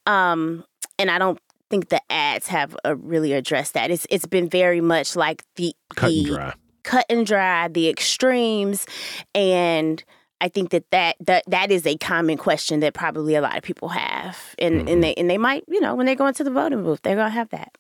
um, 0.07 0.63
and 0.99 1.09
I 1.11 1.17
don't 1.17 1.39
think 1.69 1.89
the 1.89 2.01
ads 2.11 2.47
have 2.47 2.75
uh, 2.85 2.95
really 2.95 3.33
addressed 3.33 3.73
that. 3.73 3.91
It's 3.91 4.05
it's 4.09 4.25
been 4.25 4.49
very 4.49 4.81
much 4.81 5.15
like 5.15 5.43
the 5.55 5.73
Cut 5.95 6.11
and 6.11 6.25
dry. 6.25 6.53
cut 6.83 7.05
and 7.09 7.25
dry, 7.25 7.67
the 7.67 7.89
extremes, 7.89 8.85
and 9.33 10.03
I 10.41 10.49
think 10.49 10.69
that 10.71 10.89
that 10.91 11.15
that, 11.21 11.43
that 11.47 11.71
is 11.71 11.85
a 11.87 11.97
common 11.97 12.37
question 12.37 12.81
that 12.81 12.93
probably 12.93 13.35
a 13.35 13.41
lot 13.41 13.57
of 13.57 13.63
people 13.63 13.89
have, 13.89 14.37
and 14.59 14.75
Mm-hmm. 14.81 14.87
and 14.89 15.03
they 15.03 15.13
and 15.15 15.29
they 15.29 15.37
might 15.37 15.63
you 15.67 15.79
know 15.81 15.95
when 15.95 16.05
they 16.05 16.15
go 16.15 16.27
into 16.27 16.43
the 16.43 16.51
voting 16.51 16.83
booth 16.83 17.01
they're 17.03 17.15
gonna 17.15 17.29
have 17.29 17.49
that. 17.49 17.77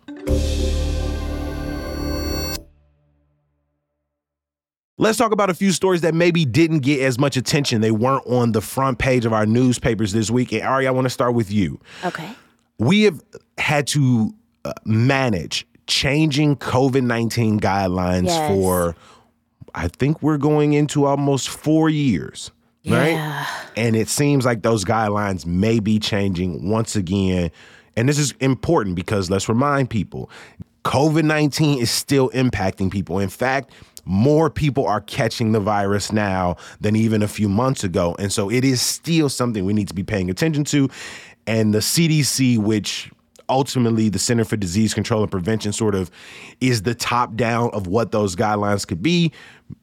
Let's 4.96 5.18
talk 5.18 5.32
about 5.32 5.50
a 5.50 5.54
few 5.54 5.72
stories 5.72 6.02
that 6.02 6.14
maybe 6.14 6.44
didn't 6.44 6.80
get 6.80 7.00
as 7.00 7.18
much 7.18 7.36
attention. 7.36 7.80
They 7.80 7.90
weren't 7.90 8.24
on 8.26 8.52
the 8.52 8.60
front 8.60 8.98
page 8.98 9.24
of 9.26 9.32
our 9.32 9.44
newspapers 9.44 10.12
this 10.12 10.30
week. 10.30 10.52
And 10.52 10.62
Ari, 10.62 10.86
I 10.86 10.92
want 10.92 11.06
to 11.06 11.10
start 11.10 11.34
with 11.34 11.50
you. 11.50 11.80
Okay. 12.04 12.30
We 12.78 13.02
have 13.02 13.20
had 13.58 13.88
to 13.88 14.32
uh, 14.64 14.72
manage 14.84 15.66
changing 15.88 16.56
COVID 16.56 17.02
19 17.02 17.58
guidelines 17.58 18.26
Yes. 18.26 18.48
for, 18.48 18.94
I 19.74 19.88
think 19.88 20.22
we're 20.22 20.38
going 20.38 20.74
into 20.74 21.06
almost 21.06 21.48
four 21.48 21.88
years, 21.90 22.52
right? 22.86 23.10
Yeah. 23.10 23.46
And 23.76 23.96
it 23.96 24.08
seems 24.08 24.44
like 24.44 24.62
those 24.62 24.84
guidelines 24.84 25.44
may 25.44 25.80
be 25.80 25.98
changing 25.98 26.70
once 26.70 26.94
again. 26.94 27.50
And 27.96 28.08
this 28.08 28.18
is 28.18 28.32
important 28.38 28.94
because 28.94 29.28
let's 29.28 29.48
remind 29.48 29.90
people 29.90 30.30
COVID 30.84 31.24
19 31.24 31.80
is 31.80 31.90
still 31.90 32.30
impacting 32.30 32.90
people. 32.90 33.18
In 33.18 33.28
fact, 33.28 33.72
more 34.04 34.50
people 34.50 34.86
are 34.86 35.00
catching 35.00 35.52
the 35.52 35.60
virus 35.60 36.12
now 36.12 36.56
than 36.80 36.94
even 36.94 37.22
a 37.22 37.28
few 37.28 37.48
months 37.48 37.84
ago. 37.84 38.14
And 38.18 38.32
so 38.32 38.50
it 38.50 38.64
is 38.64 38.80
still 38.80 39.28
something 39.28 39.64
we 39.64 39.72
need 39.72 39.88
to 39.88 39.94
be 39.94 40.02
paying 40.02 40.30
attention 40.30 40.64
to. 40.64 40.88
And 41.46 41.72
the 41.74 41.78
CDC, 41.78 42.58
which 42.58 43.10
ultimately 43.48 44.08
the 44.08 44.18
Center 44.18 44.44
for 44.44 44.56
Disease 44.56 44.94
Control 44.94 45.22
and 45.22 45.30
Prevention 45.30 45.72
sort 45.72 45.94
of 45.94 46.10
is 46.60 46.82
the 46.82 46.94
top 46.94 47.34
down 47.34 47.70
of 47.72 47.86
what 47.86 48.12
those 48.12 48.36
guidelines 48.36 48.86
could 48.86 49.02
be. 49.02 49.32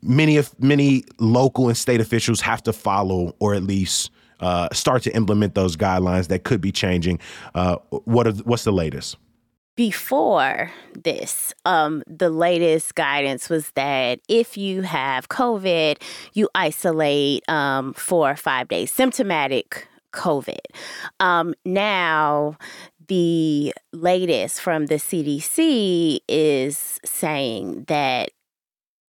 Many 0.02 0.38
of 0.38 0.58
many 0.60 1.04
local 1.20 1.68
and 1.68 1.78
state 1.78 2.02
officials 2.02 2.42
have 2.42 2.64
to 2.64 2.74
follow 2.74 3.36
or 3.40 3.54
at 3.54 3.64
least 3.64 4.12
uh, 4.40 4.70
start 4.72 5.04
to 5.04 5.16
implement 5.16 5.56
those 5.56 5.78
guidelines 5.78 6.28
that 6.28 6.44
could 6.44 6.62
be 6.62 6.72
changing. 6.72 7.20
Uh, 7.54 7.78
what 7.90 8.28
are, 8.28 8.32
what's 8.32 8.64
the 8.64 8.72
latest? 8.72 9.18
Before 9.82 10.72
this, 10.94 11.56
um, 11.65 12.04
the 12.06 12.30
latest 12.30 12.94
guidance 12.94 13.50
was 13.50 13.72
that 13.72 14.20
if 14.30 14.56
you 14.56 14.84
have 14.84 15.28
COVID, 15.28 16.00
you 16.34 16.48
isolate 16.54 17.41
um, 17.50 17.91
for 17.96 18.36
five 18.36 18.67
days, 18.67 18.91
symptomatic 18.91 19.88
COVID. 20.13 20.60
Um, 21.20 21.56
now, 21.65 22.58
the 23.08 23.74
latest 23.91 24.62
from 24.62 24.86
the 24.86 24.98
CDC 24.98 26.20
is 26.28 27.00
saying 27.04 27.86
that 27.86 28.30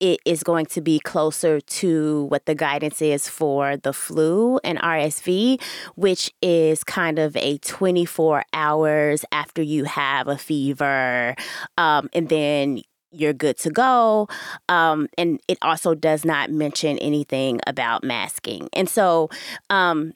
it 0.00 0.20
is 0.24 0.42
going 0.42 0.66
to 0.66 0.80
be 0.80 0.98
closer 0.98 1.60
to 1.60 2.24
what 2.24 2.46
the 2.46 2.54
guidance 2.54 3.02
is 3.02 3.28
for 3.28 3.76
the 3.76 3.92
flu 3.92 4.58
and 4.64 4.78
RSV, 4.78 5.60
which 5.94 6.32
is 6.42 6.82
kind 6.82 7.18
of 7.18 7.36
a 7.36 7.58
24 7.58 8.44
hours 8.52 9.24
after 9.30 9.62
you 9.62 9.84
have 9.84 10.26
a 10.26 10.38
fever. 10.38 11.34
Um, 11.76 12.08
and 12.12 12.28
then 12.28 12.82
you're 13.12 13.32
good 13.32 13.58
to 13.58 13.70
go. 13.70 14.28
Um, 14.68 15.08
and 15.18 15.40
it 15.48 15.58
also 15.62 15.94
does 15.94 16.24
not 16.24 16.50
mention 16.50 16.98
anything 16.98 17.60
about 17.66 18.04
masking. 18.04 18.68
And 18.72 18.88
so, 18.88 19.28
um, 19.68 20.14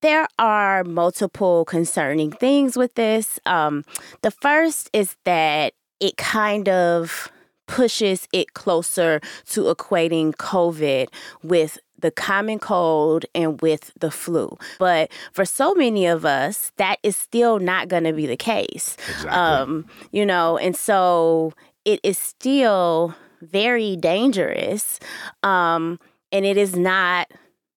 there 0.00 0.28
are 0.38 0.84
multiple 0.84 1.64
concerning 1.64 2.30
things 2.30 2.76
with 2.76 2.94
this. 2.94 3.40
Um, 3.46 3.84
the 4.22 4.30
first 4.30 4.88
is 4.92 5.16
that 5.24 5.72
it 5.98 6.16
kind 6.16 6.68
of 6.68 7.32
pushes 7.68 8.26
it 8.32 8.54
closer 8.54 9.20
to 9.50 9.64
equating 9.72 10.34
COVID 10.34 11.06
with 11.44 11.78
the 12.00 12.10
common 12.10 12.58
cold 12.58 13.24
and 13.34 13.60
with 13.60 13.92
the 14.00 14.10
flu. 14.10 14.56
But 14.78 15.10
for 15.32 15.44
so 15.44 15.74
many 15.74 16.06
of 16.06 16.24
us, 16.24 16.72
that 16.76 16.98
is 17.04 17.16
still 17.16 17.58
not 17.60 17.88
going 17.88 18.04
to 18.04 18.12
be 18.12 18.26
the 18.26 18.36
case. 18.36 18.96
Exactly. 19.08 19.30
Um, 19.30 19.86
you 20.10 20.26
know, 20.26 20.58
and 20.58 20.74
so 20.76 21.52
it 21.84 22.00
is 22.02 22.18
still 22.18 23.14
very 23.42 23.96
dangerous. 23.96 24.98
Um, 25.42 26.00
and 26.32 26.44
it 26.44 26.56
is 26.56 26.74
not 26.76 27.30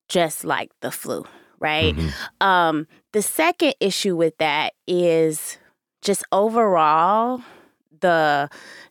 just 0.08 0.44
like 0.44 0.72
the 0.82 0.92
flu, 0.92 1.26
right? 1.60 1.96
Mhm. 1.96 2.12
Um, 2.46 2.88
the 3.14 3.22
second 3.22 3.76
issue 3.80 4.16
with 4.16 4.38
that 4.38 4.74
is 4.88 5.58
just 6.02 6.24
overall 6.32 7.42
the 8.02 8.50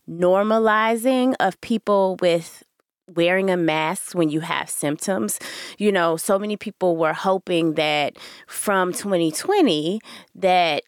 normalizing 0.09 1.35
of 1.41 1.61
people 1.61 2.17
with 2.21 2.63
wearing 3.15 3.51
a 3.51 3.57
mask 3.57 4.15
when 4.15 4.31
you 4.31 4.41
have 4.41 4.71
symptoms. 4.71 5.39
You 5.79 5.93
know, 5.93 6.17
so 6.17 6.39
many 6.39 6.57
people 6.57 6.97
were 6.97 7.13
hoping 7.13 7.75
that 7.75 8.17
from 8.47 8.93
2020 8.93 10.01
that 10.37 10.85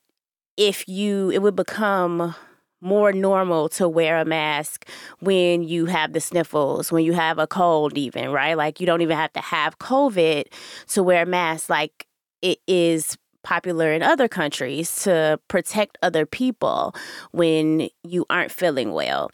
if 0.57 0.87
you 0.89 1.31
it 1.31 1.43
would 1.43 1.57
become 1.57 2.35
more 2.81 3.13
normal 3.13 3.69
to 3.69 3.89
wear 3.89 4.19
a 4.19 4.25
mask 4.25 4.89
when 5.21 5.63
you 5.63 5.87
have 5.87 6.13
the 6.13 6.21
sniffles, 6.21 6.91
when 6.91 7.05
you 7.05 7.13
have 7.13 7.39
a 7.39 7.47
cold 7.47 7.97
even, 7.97 8.31
right? 8.31 8.57
Like 8.57 8.81
you 8.81 8.87
don't 8.87 9.03
even 9.03 9.17
have 9.17 9.33
to 9.35 9.41
have 9.41 9.79
COVID 9.79 10.45
to 10.89 11.03
wear 11.03 11.23
a 11.23 11.27
mask 11.27 11.71
like 11.71 12.07
it 12.43 12.59
is 12.67 13.17
popular 13.43 13.93
in 13.93 14.03
other 14.03 14.29
countries 14.29 15.03
to 15.03 15.39
protect 15.49 15.99
other 16.03 16.27
people 16.27 16.95
when 17.33 17.89
you 18.03 18.25
aren't 18.31 18.51
feeling 18.51 18.93
well. 18.93 19.31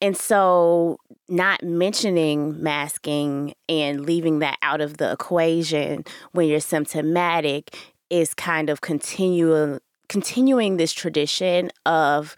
And 0.00 0.16
so, 0.16 0.98
not 1.28 1.62
mentioning 1.62 2.62
masking 2.62 3.54
and 3.68 4.06
leaving 4.06 4.38
that 4.40 4.58
out 4.62 4.80
of 4.80 4.98
the 4.98 5.10
equation 5.10 6.04
when 6.32 6.48
you're 6.48 6.60
symptomatic 6.60 7.76
is 8.10 8.34
kind 8.34 8.70
of 8.70 8.80
continuing 8.80 9.80
continuing 10.08 10.76
this 10.76 10.92
tradition 10.92 11.70
of 11.84 12.36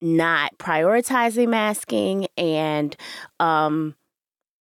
not 0.00 0.56
prioritizing 0.58 1.48
masking 1.48 2.28
and 2.36 2.96
um, 3.40 3.94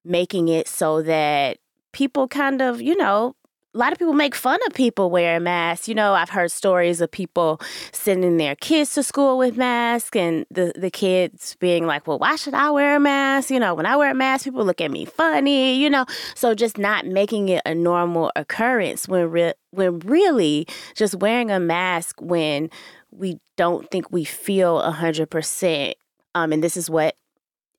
making 0.05 0.49
it 0.49 0.67
so 0.67 1.03
that 1.03 1.59
people 1.93 2.27
kind 2.29 2.63
of, 2.63 2.81
you 2.81 2.97
know, 2.97 3.35
a 3.77 3.79
lot 3.79 3.93
of 3.93 3.99
people 3.99 4.15
make 4.15 4.35
fun 4.35 4.59
of 4.67 4.73
people 4.73 5.11
wearing 5.11 5.43
masks. 5.43 5.87
You 5.87 5.95
know, 5.95 6.15
I've 6.15 6.31
heard 6.31 6.51
stories 6.51 7.03
of 7.03 7.11
people 7.11 7.61
sending 7.93 8.39
their 8.39 8.57
kids 8.57 8.95
to 8.95 9.03
school 9.03 9.37
with 9.37 9.59
masks 9.59 10.17
and 10.17 10.47
the, 10.51 10.73
the 10.77 10.91
kids 10.91 11.57
being 11.61 11.87
like, 11.87 12.07
well, 12.07 12.19
why 12.19 12.37
should 12.37 12.55
I 12.55 12.71
wear 12.71 12.97
a 12.97 13.01
mask? 13.01 13.51
You 13.51 13.61
know, 13.61 13.75
when 13.75 13.85
I 13.85 13.97
wear 13.97 14.11
a 14.11 14.15
mask, 14.15 14.45
people 14.45 14.65
look 14.65 14.81
at 14.81 14.91
me 14.91 15.05
funny, 15.05 15.77
you 15.77 15.91
know. 15.91 16.07
So 16.35 16.55
just 16.55 16.79
not 16.79 17.05
making 17.05 17.51
it 17.51 17.61
a 17.67 17.75
normal 17.75 18.33
occurrence 18.35 19.07
when, 19.09 19.31
re- 19.31 19.55
when 19.73 19.99
really 19.99 20.67
just 20.95 21.17
wearing 21.17 21.51
a 21.51 21.61
mask 21.61 22.19
when 22.23 22.71
we 23.11 23.41
don't 23.59 23.91
think 23.91 24.11
we 24.11 24.25
feel 24.25 24.81
100%. 24.81 25.93
Um, 26.35 26.53
and 26.53 26.65
this 26.65 26.79
is 26.79 26.89
what 26.89 27.15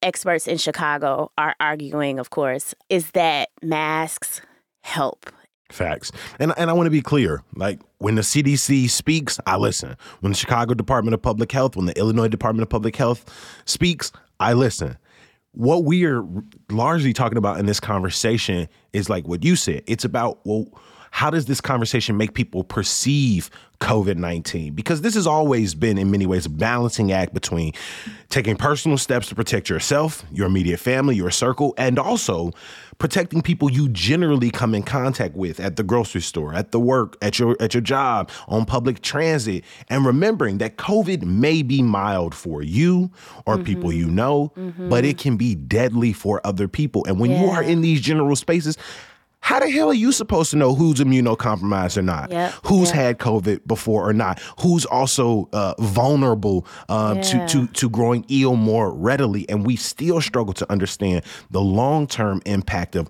experts 0.03 0.47
in 0.47 0.59
Chicago 0.59 1.31
are 1.39 1.55
arguing, 1.59 2.19
of 2.19 2.29
course, 2.29 2.75
is 2.87 3.09
that 3.11 3.49
masks 3.63 4.41
help 4.83 5.31
Facts. 5.69 6.11
And 6.39 6.53
and 6.57 6.69
I 6.69 6.73
want 6.73 6.87
to 6.87 6.91
be 6.91 7.01
clear. 7.01 7.43
Like 7.55 7.79
when 7.97 8.15
the 8.15 8.21
CDC 8.21 8.89
speaks, 8.89 9.39
I 9.45 9.57
listen. 9.57 9.97
When 10.21 10.31
the 10.31 10.37
Chicago 10.37 10.73
Department 10.73 11.13
of 11.13 11.21
Public 11.21 11.51
Health, 11.51 11.75
when 11.75 11.85
the 11.85 11.97
Illinois 11.97 12.29
Department 12.29 12.63
of 12.63 12.69
Public 12.69 12.95
Health 12.95 13.25
speaks, 13.65 14.11
I 14.39 14.53
listen. 14.53 14.97
What 15.51 15.83
we 15.83 16.05
are 16.05 16.23
largely 16.69 17.13
talking 17.13 17.37
about 17.37 17.59
in 17.59 17.65
this 17.65 17.79
conversation 17.79 18.69
is 18.93 19.09
like 19.09 19.27
what 19.27 19.43
you 19.43 19.55
said. 19.55 19.83
It's 19.87 20.05
about 20.05 20.39
well, 20.45 20.67
how 21.11 21.29
does 21.29 21.45
this 21.45 21.61
conversation 21.61 22.15
make 22.17 22.33
people 22.33 22.63
perceive 22.63 23.49
COVID 23.79 24.17
19? 24.17 24.73
Because 24.73 25.01
this 25.01 25.15
has 25.15 25.25
always 25.25 25.73
been, 25.73 25.97
in 25.97 26.11
many 26.11 26.25
ways, 26.25 26.45
a 26.45 26.49
balancing 26.49 27.11
act 27.11 27.33
between 27.33 27.73
taking 28.29 28.55
personal 28.55 28.97
steps 28.97 29.27
to 29.29 29.35
protect 29.35 29.69
yourself, 29.69 30.23
your 30.31 30.47
immediate 30.47 30.79
family, 30.79 31.15
your 31.15 31.31
circle, 31.31 31.73
and 31.77 31.97
also 31.97 32.51
protecting 32.99 33.41
people 33.41 33.71
you 33.71 33.89
generally 33.89 34.49
come 34.49 34.73
in 34.73 34.83
contact 34.83 35.35
with 35.35 35.59
at 35.59 35.75
the 35.75 35.83
grocery 35.83 36.21
store, 36.21 36.53
at 36.53 36.71
the 36.71 36.79
work, 36.79 37.15
at 37.21 37.39
your 37.39 37.55
at 37.59 37.73
your 37.73 37.81
job, 37.81 38.29
on 38.47 38.65
public 38.65 39.01
transit, 39.01 39.63
and 39.89 40.05
remembering 40.05 40.57
that 40.59 40.77
COVID 40.77 41.23
may 41.23 41.61
be 41.61 41.81
mild 41.81 42.33
for 42.33 42.63
you 42.63 43.11
or 43.45 43.55
mm-hmm. 43.55 43.63
people 43.63 43.91
you 43.91 44.07
know, 44.07 44.51
but 44.77 45.05
it 45.05 45.17
mm-hmm. 45.17 45.21
can 45.21 45.37
be 45.37 45.55
deadly 45.55 46.13
for 46.13 46.41
other 46.45 46.67
people. 46.67 47.05
And 47.05 47.19
when 47.19 47.31
you 47.31 47.47
are 47.47 47.63
in 47.63 47.81
these 47.81 48.01
general 48.01 48.35
spaces, 48.35 48.77
how 49.47 49.61
the 49.61 49.69
hell 49.71 49.89
are 49.89 49.93
you 49.93 50.11
supposed 50.11 50.51
to 50.51 50.57
know 50.57 50.75
who's 50.75 50.99
immunocompromised 50.99 51.95
or 51.95 52.01
not? 52.01 52.31
Yep, 52.31 52.53
Who's 52.65 52.89
yep. 52.89 52.95
had 52.95 53.17
COVID 53.17 53.65
before 53.65 54.05
or 54.05 54.11
not? 54.11 54.41
Who's 54.59 54.83
also 54.85 55.47
uh, 55.53 55.73
vulnerable 55.79 56.67
um, 56.89 57.21
to, 57.21 57.47
to 57.47 57.67
to 57.67 57.89
growing 57.89 58.25
ill 58.27 58.57
more 58.57 58.93
readily? 58.93 59.47
And 59.47 59.65
we 59.65 59.77
still 59.77 60.19
struggle 60.19 60.53
to 60.55 60.69
understand 60.69 61.23
the 61.49 61.61
long 61.61 62.07
term 62.07 62.41
impact 62.45 62.97
of 62.97 63.07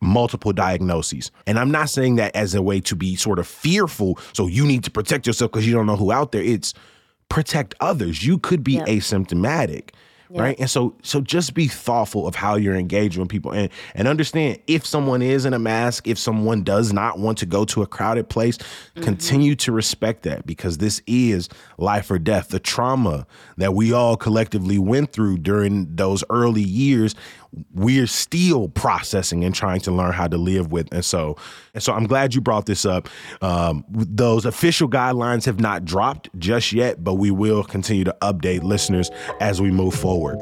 multiple 0.00 0.52
diagnoses. 0.52 1.30
And 1.46 1.56
I'm 1.56 1.70
not 1.70 1.88
saying 1.88 2.16
that 2.16 2.34
as 2.34 2.56
a 2.56 2.62
way 2.62 2.80
to 2.80 2.96
be 2.96 3.14
sort 3.14 3.38
of 3.38 3.46
fearful. 3.46 4.18
So 4.32 4.48
you 4.48 4.66
need 4.66 4.82
to 4.84 4.90
protect 4.90 5.24
yourself 5.24 5.52
because 5.52 5.68
you 5.68 5.72
don't 5.72 5.86
know 5.86 5.94
who 5.96 6.10
out 6.10 6.32
there. 6.32 6.42
It's 6.42 6.74
protect 7.28 7.76
others. 7.78 8.26
You 8.26 8.38
could 8.38 8.64
be 8.64 8.72
Yep. 8.72 8.86
asymptomatic. 8.88 9.90
Right. 10.30 10.58
And 10.58 10.68
so 10.68 10.94
so 11.02 11.20
just 11.20 11.54
be 11.54 11.68
thoughtful 11.68 12.26
of 12.26 12.34
how 12.34 12.56
you're 12.56 12.74
engaging 12.74 13.20
with 13.20 13.28
people 13.28 13.52
and 13.52 13.70
and 13.94 14.08
understand 14.08 14.58
if 14.66 14.84
someone 14.84 15.22
is 15.22 15.44
in 15.44 15.54
a 15.54 15.58
mask, 15.58 16.08
if 16.08 16.18
someone 16.18 16.62
does 16.62 16.92
not 16.92 17.18
want 17.18 17.38
to 17.38 17.46
go 17.46 17.64
to 17.66 17.82
a 17.82 17.86
crowded 17.86 18.28
place, 18.28 18.58
mm-hmm. 18.58 19.02
continue 19.02 19.54
to 19.56 19.72
respect 19.72 20.22
that 20.24 20.46
because 20.46 20.78
this 20.78 21.00
is 21.06 21.48
life 21.78 22.10
or 22.10 22.18
death. 22.18 22.48
The 22.48 22.60
trauma 22.60 23.26
that 23.56 23.74
we 23.74 23.92
all 23.92 24.16
collectively 24.16 24.78
went 24.78 25.12
through 25.12 25.38
during 25.38 25.94
those 25.94 26.24
early 26.30 26.62
years, 26.62 27.14
we're 27.74 28.06
still 28.06 28.68
processing 28.68 29.44
and 29.44 29.54
trying 29.54 29.80
to 29.80 29.90
learn 29.90 30.12
how 30.12 30.26
to 30.28 30.36
live 30.36 30.72
with. 30.72 30.92
And 30.92 31.04
so 31.04 31.36
and 31.74 31.82
so 31.82 31.92
I'm 31.92 32.06
glad 32.06 32.34
you 32.34 32.40
brought 32.40 32.66
this 32.66 32.84
up. 32.84 33.08
Um, 33.42 33.84
those 33.88 34.44
official 34.44 34.88
guidelines 34.88 35.44
have 35.46 35.60
not 35.60 35.84
dropped 35.84 36.28
just 36.38 36.72
yet, 36.72 37.02
but 37.02 37.14
we 37.14 37.30
will 37.30 37.64
continue 37.64 38.04
to 38.04 38.16
update 38.22 38.62
listeners 38.62 39.10
as 39.40 39.60
we 39.60 39.70
move 39.70 39.94
forward. 39.94 40.40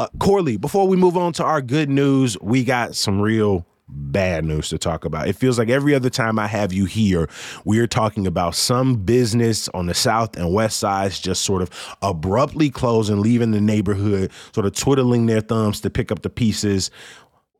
Uh, 0.00 0.08
Corli, 0.18 0.56
before 0.56 0.88
we 0.88 0.96
move 0.96 1.14
on 1.18 1.34
to 1.34 1.44
our 1.44 1.60
good 1.60 1.90
news, 1.90 2.34
we 2.40 2.64
got 2.64 2.96
some 2.96 3.20
real 3.20 3.66
bad 3.92 4.44
news 4.44 4.68
to 4.70 4.78
talk 4.78 5.04
about. 5.04 5.28
It 5.28 5.36
feels 5.36 5.58
like 5.58 5.68
every 5.68 5.94
other 5.94 6.10
time 6.10 6.38
I 6.38 6.46
have 6.46 6.72
you 6.72 6.84
here, 6.84 7.28
we 7.64 7.78
are 7.78 7.86
talking 7.86 8.26
about 8.26 8.54
some 8.54 8.96
business 8.96 9.68
on 9.70 9.86
the 9.86 9.94
south 9.94 10.36
and 10.36 10.52
west 10.52 10.78
sides 10.78 11.20
just 11.20 11.42
sort 11.42 11.62
of 11.62 11.70
abruptly 12.02 12.70
closing, 12.70 13.20
leaving 13.20 13.50
the 13.50 13.60
neighborhood, 13.60 14.30
sort 14.52 14.66
of 14.66 14.74
twiddling 14.74 15.26
their 15.26 15.40
thumbs 15.40 15.80
to 15.82 15.90
pick 15.90 16.10
up 16.10 16.22
the 16.22 16.30
pieces. 16.30 16.90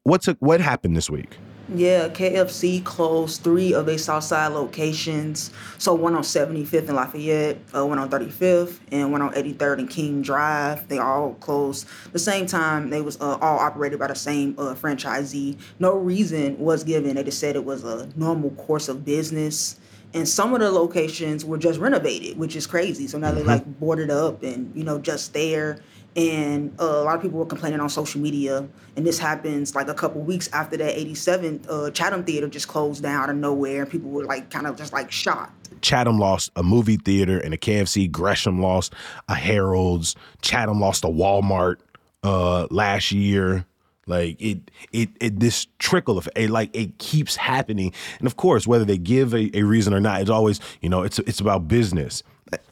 What's 0.02 0.26
what 0.40 0.60
happened 0.60 0.96
this 0.96 1.10
week? 1.10 1.36
Yeah, 1.72 2.08
KFC 2.08 2.82
closed 2.82 3.42
three 3.42 3.74
of 3.74 3.86
their 3.86 3.98
Southside 3.98 4.52
locations. 4.52 5.52
So 5.78 5.94
one 5.94 6.16
on 6.16 6.22
75th 6.22 6.88
and 6.88 6.96
Lafayette, 6.96 7.58
uh, 7.72 7.86
one 7.86 7.98
on 8.00 8.10
35th, 8.10 8.80
and 8.90 9.12
one 9.12 9.22
on 9.22 9.32
83rd 9.34 9.78
and 9.78 9.90
King 9.90 10.20
Drive. 10.20 10.88
They 10.88 10.98
all 10.98 11.34
closed 11.34 11.86
the 12.12 12.18
same 12.18 12.46
time. 12.46 12.90
They 12.90 13.02
was 13.02 13.20
uh, 13.20 13.38
all 13.40 13.60
operated 13.60 14.00
by 14.00 14.08
the 14.08 14.16
same 14.16 14.56
uh, 14.58 14.74
franchisee. 14.74 15.58
No 15.78 15.94
reason 15.94 16.58
was 16.58 16.82
given. 16.82 17.14
They 17.14 17.22
just 17.22 17.38
said 17.38 17.54
it 17.54 17.64
was 17.64 17.84
a 17.84 18.08
normal 18.16 18.50
course 18.50 18.88
of 18.88 19.04
business. 19.04 19.78
And 20.12 20.28
some 20.28 20.52
of 20.54 20.60
the 20.60 20.72
locations 20.72 21.44
were 21.44 21.58
just 21.58 21.78
renovated, 21.78 22.36
which 22.36 22.56
is 22.56 22.66
crazy. 22.66 23.06
So 23.06 23.16
now 23.18 23.30
they're 23.30 23.44
like 23.44 23.64
boarded 23.78 24.10
up 24.10 24.42
and 24.42 24.74
you 24.74 24.82
know 24.82 24.98
just 24.98 25.34
there 25.34 25.78
and 26.16 26.74
uh, 26.80 26.84
a 26.84 27.04
lot 27.04 27.14
of 27.14 27.22
people 27.22 27.38
were 27.38 27.46
complaining 27.46 27.80
on 27.80 27.88
social 27.88 28.20
media 28.20 28.66
and 28.96 29.06
this 29.06 29.18
happens 29.18 29.74
like 29.74 29.88
a 29.88 29.94
couple 29.94 30.20
weeks 30.20 30.48
after 30.52 30.76
that 30.76 30.96
87th 30.96 31.66
uh, 31.68 31.90
chatham 31.92 32.24
theater 32.24 32.48
just 32.48 32.68
closed 32.68 33.02
down 33.02 33.22
out 33.22 33.30
of 33.30 33.36
nowhere 33.36 33.82
and 33.82 33.90
people 33.90 34.10
were 34.10 34.24
like 34.24 34.50
kind 34.50 34.66
of 34.66 34.76
just 34.76 34.92
like 34.92 35.10
shocked 35.10 35.60
Chatham 35.82 36.18
lost 36.18 36.50
a 36.56 36.62
movie 36.62 36.96
theater 36.96 37.38
and 37.38 37.54
a 37.54 37.56
KFC. 37.56 38.10
Gresham 38.10 38.60
lost 38.60 38.92
a 39.28 39.34
Harold's. 39.34 40.14
Chatham 40.42 40.80
lost 40.80 41.04
a 41.04 41.08
Walmart 41.08 41.76
uh, 42.22 42.66
last 42.70 43.12
year. 43.12 43.64
Like 44.06 44.40
it, 44.40 44.70
it, 44.92 45.10
it, 45.20 45.40
this 45.40 45.68
trickle 45.78 46.18
of 46.18 46.28
it, 46.34 46.50
like 46.50 46.74
it 46.74 46.98
keeps 46.98 47.36
happening. 47.36 47.92
And 48.18 48.26
of 48.26 48.36
course, 48.36 48.66
whether 48.66 48.84
they 48.84 48.98
give 48.98 49.34
a, 49.34 49.56
a 49.56 49.62
reason 49.62 49.94
or 49.94 50.00
not, 50.00 50.20
it's 50.20 50.30
always, 50.30 50.58
you 50.80 50.88
know, 50.88 51.02
it's 51.02 51.20
it's 51.20 51.40
about 51.40 51.68
business. 51.68 52.22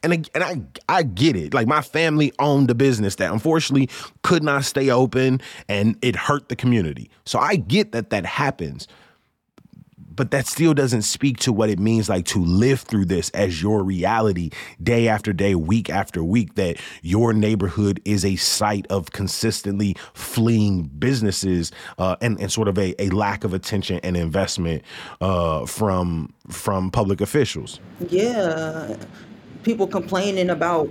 And 0.03 0.13
I, 0.13 0.23
and 0.35 0.45
I 0.45 0.63
I 0.89 1.03
get 1.03 1.37
it. 1.37 1.55
Like 1.55 1.67
my 1.67 1.83
family 1.83 2.33
owned 2.39 2.71
a 2.71 2.75
business 2.75 3.17
that 3.17 3.33
unfortunately 3.33 3.89
could 4.23 4.43
not 4.43 4.65
stay 4.65 4.91
open, 4.91 5.41
and 5.69 5.97
it 6.03 6.17
hurt 6.17 6.49
the 6.49 6.57
community. 6.57 7.11
So 7.25 7.39
I 7.39 7.57
get 7.57 7.93
that 7.93 8.11
that 8.11 8.27
happens 8.27 8.89
but 10.19 10.33
that 10.33 10.49
still 10.49 10.75
doesn't 10.75 11.03
speak 11.03 11.39
to 11.39 11.53
what 11.53 11.71
it 11.71 11.79
means 11.79 12.09
like 12.09 12.25
to 12.27 12.45
live 12.45 12.81
through 12.81 13.05
this 13.05 13.31
as 13.31 13.63
your 13.63 13.85
reality 13.85 14.51
day 14.83 15.07
after 15.07 15.33
day, 15.33 15.55
week 15.55 15.89
after 15.89 16.25
week, 16.25 16.57
that 16.57 16.77
your 17.03 17.33
neighborhood 17.33 18.03
is 18.05 18.25
a 18.25 18.35
site 18.35 18.85
of 18.89 19.13
consistently 19.13 19.95
fleeing 20.15 20.83
businesses 20.83 21.71
uh, 21.99 22.17
and, 22.21 22.39
and 22.41 22.51
sort 22.51 22.67
of 22.67 22.77
a, 22.79 23.01
a 23.01 23.09
lack 23.11 23.45
of 23.45 23.55
attention 23.55 24.01
and 24.03 24.17
investment 24.17 24.83
uh, 25.21 25.65
from 25.65 26.35
from 26.49 26.91
public 26.91 27.21
officials. 27.21 27.79
Yeah. 28.09 28.97
People 29.69 29.87
complaining 29.87 30.49
about 30.49 30.89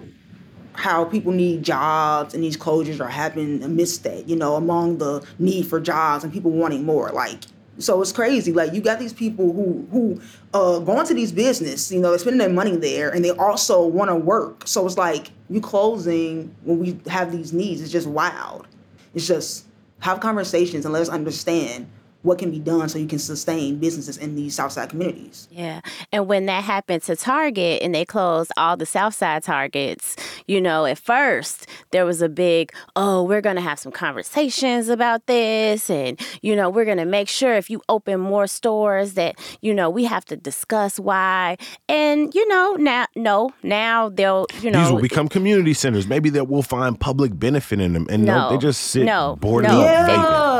how 0.74 1.04
people 1.04 1.32
need 1.32 1.64
jobs 1.64 2.36
and 2.36 2.44
these 2.44 2.56
closures 2.56 3.00
are 3.00 3.10
happening 3.10 3.64
amidst 3.64 4.04
that, 4.04 4.30
you 4.30 4.36
know, 4.36 4.54
among 4.54 5.00
the 5.00 5.26
need 5.40 5.66
for 5.66 5.80
jobs 5.80 6.24
and 6.24 6.32
people 6.32 6.52
wanting 6.52 6.86
more. 6.86 7.10
Like 7.10 7.40
so 7.80 8.00
it's 8.04 8.12
crazy. 8.12 8.54
Like 8.54 8.74
you 8.74 8.82
got 8.82 9.00
these 9.00 9.14
people 9.14 9.52
who 9.52 9.88
who 9.92 10.22
uh, 10.54 10.78
go 10.78 11.00
into 11.00 11.16
these 11.16 11.32
business, 11.32 11.92
you 11.92 12.00
know, 12.00 12.12
they're 12.12 12.20
spending 12.20 12.38
their 12.38 12.50
money 12.52 12.76
there, 12.76 13.10
and 13.10 13.26
they 13.26 13.32
also 13.32 13.84
want 13.84 14.12
to 14.12 14.16
work. 14.16 14.68
So 14.68 14.86
it's 14.86 14.96
like 14.96 15.32
you 15.50 15.60
closing 15.60 16.56
when 16.64 16.78
we 16.78 17.00
have 17.08 17.32
these 17.32 17.54
needs. 17.54 17.82
It's 17.82 17.92
just 17.92 18.06
wild. 18.06 18.68
It's 19.16 19.26
just 19.26 19.66
have 20.02 20.20
conversations 20.20 20.86
and 20.86 20.94
let 20.94 21.02
us 21.02 21.10
understand 21.10 21.90
what 22.28 22.38
can 22.38 22.52
be 22.52 22.60
done 22.60 22.90
so 22.90 23.00
you 23.00 23.08
can 23.08 23.20
sustain 23.20 23.78
businesses 23.78 24.18
in 24.18 24.36
these 24.36 24.54
Southside 24.54 24.90
communities. 24.90 25.48
Yeah. 25.50 25.80
And 26.12 26.28
when 26.28 26.46
that 26.48 26.64
happened 26.64 27.02
to 27.04 27.16
Target 27.16 27.82
and 27.82 27.96
they 27.96 28.04
closed 28.04 28.52
all 28.58 28.76
the 28.76 28.86
Southside 28.86 29.44
Targets, 29.44 30.18
you 30.46 30.60
know, 30.60 30.86
at 30.86 30.98
first 30.98 31.68
there 31.92 32.06
was 32.06 32.22
a 32.22 32.28
big, 32.28 32.74
oh, 32.98 33.24
we're 33.24 33.40
going 33.40 33.56
to 33.56 33.62
have 33.62 33.80
some 33.80 33.94
conversations 33.94 34.90
about 34.90 35.26
this. 35.26 35.90
And, 35.90 36.20
you 36.42 36.54
know, 36.54 36.70
we're 36.70 36.86
going 36.86 36.98
to 36.98 37.06
make 37.06 37.30
sure 37.30 37.54
if 37.54 37.70
you 37.70 37.82
open 37.88 38.20
more 38.20 38.46
stores 38.46 39.14
that, 39.14 39.36
you 39.62 39.74
know, 39.74 39.90
we 39.90 40.04
have 40.04 40.26
to 40.26 40.36
discuss 40.36 41.00
why. 41.00 41.58
And, 41.88 42.34
you 42.36 42.46
know, 42.50 42.76
now, 42.78 43.06
no, 43.16 43.52
now 43.64 44.10
they'll, 44.10 44.48
you 44.60 44.70
know. 44.70 44.84
These 44.84 44.92
will 44.92 45.02
become 45.02 45.30
community 45.30 45.74
centers. 45.74 46.08
Maybe 46.08 46.30
that 46.32 46.50
we'll 46.50 46.62
find 46.62 47.00
public 47.00 47.40
benefit 47.40 47.80
in 47.80 47.94
them. 47.94 48.06
And 48.10 48.26
no, 48.26 48.50
they 48.50 48.58
just 48.58 48.82
sit 48.82 49.06
no, 49.06 49.38
boarded 49.40 49.72
no. 49.72 49.80
up. 49.80 49.86
Yeah, 49.86 50.08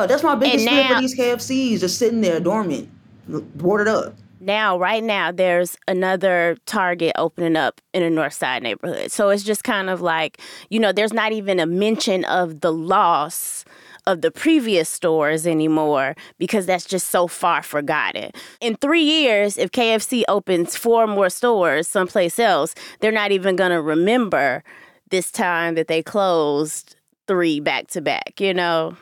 that's 0.08 0.24
my 0.24 0.36
biggest 0.36 0.68
fear 0.68 0.88
for 0.88 1.02
these 1.02 1.18
KFCs, 1.18 1.80
just 1.80 1.98
sitting 2.00 2.22
there 2.22 2.40
dormant, 2.40 2.90
boarded 3.28 3.88
up. 3.88 4.14
now 4.40 4.78
right 4.78 5.04
now 5.04 5.32
there's 5.32 5.76
another 5.88 6.58
target 6.66 7.12
opening 7.18 7.56
up 7.56 7.82
in 7.94 8.04
a 8.04 8.10
north 8.10 8.34
side 8.34 8.62
neighborhood 8.62 9.12
so 9.12 9.30
it's 9.30 9.44
just 9.44 9.64
kind 9.64 9.90
of 9.90 10.00
like 10.00 10.40
you 10.70 10.80
know 10.80 10.92
there's 10.92 11.12
not 11.12 11.32
even 11.32 11.60
a 11.60 11.66
mention 11.66 12.24
of 12.26 12.62
the 12.62 12.72
loss 12.72 13.66
of 14.06 14.22
the 14.22 14.32
previous 14.32 14.88
stores 14.88 15.46
anymore 15.46 16.16
because 16.38 16.66
that's 16.66 16.86
just 16.86 17.10
so 17.10 17.28
far 17.28 17.62
forgotten. 17.62 18.32
In 18.62 18.76
three 18.78 19.02
years, 19.04 19.58
if 19.58 19.70
KFC 19.72 20.24
opens 20.30 20.78
four 20.78 21.08
more 21.08 21.30
stores 21.30 21.90
someplace 21.90 22.40
else, 22.40 22.74
they're 23.02 23.12
not 23.12 23.34
even 23.34 23.58
going 23.58 23.72
to 23.72 23.82
remember 23.82 24.64
this 25.10 25.30
time 25.30 25.76
that 25.76 25.88
they 25.90 26.02
closed 26.02 26.96
three 27.28 27.60
back 27.60 27.88
to 27.88 28.00
back, 28.02 28.40
you 28.40 28.54
know? 28.54 28.96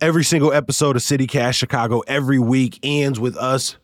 Every 0.00 0.22
single 0.22 0.52
episode 0.52 0.94
of 0.94 1.02
City 1.02 1.26
Cast 1.26 1.58
Chicago 1.58 2.00
every 2.06 2.38
week 2.38 2.78
ends 2.84 3.18
with 3.18 3.36
us 3.36 3.76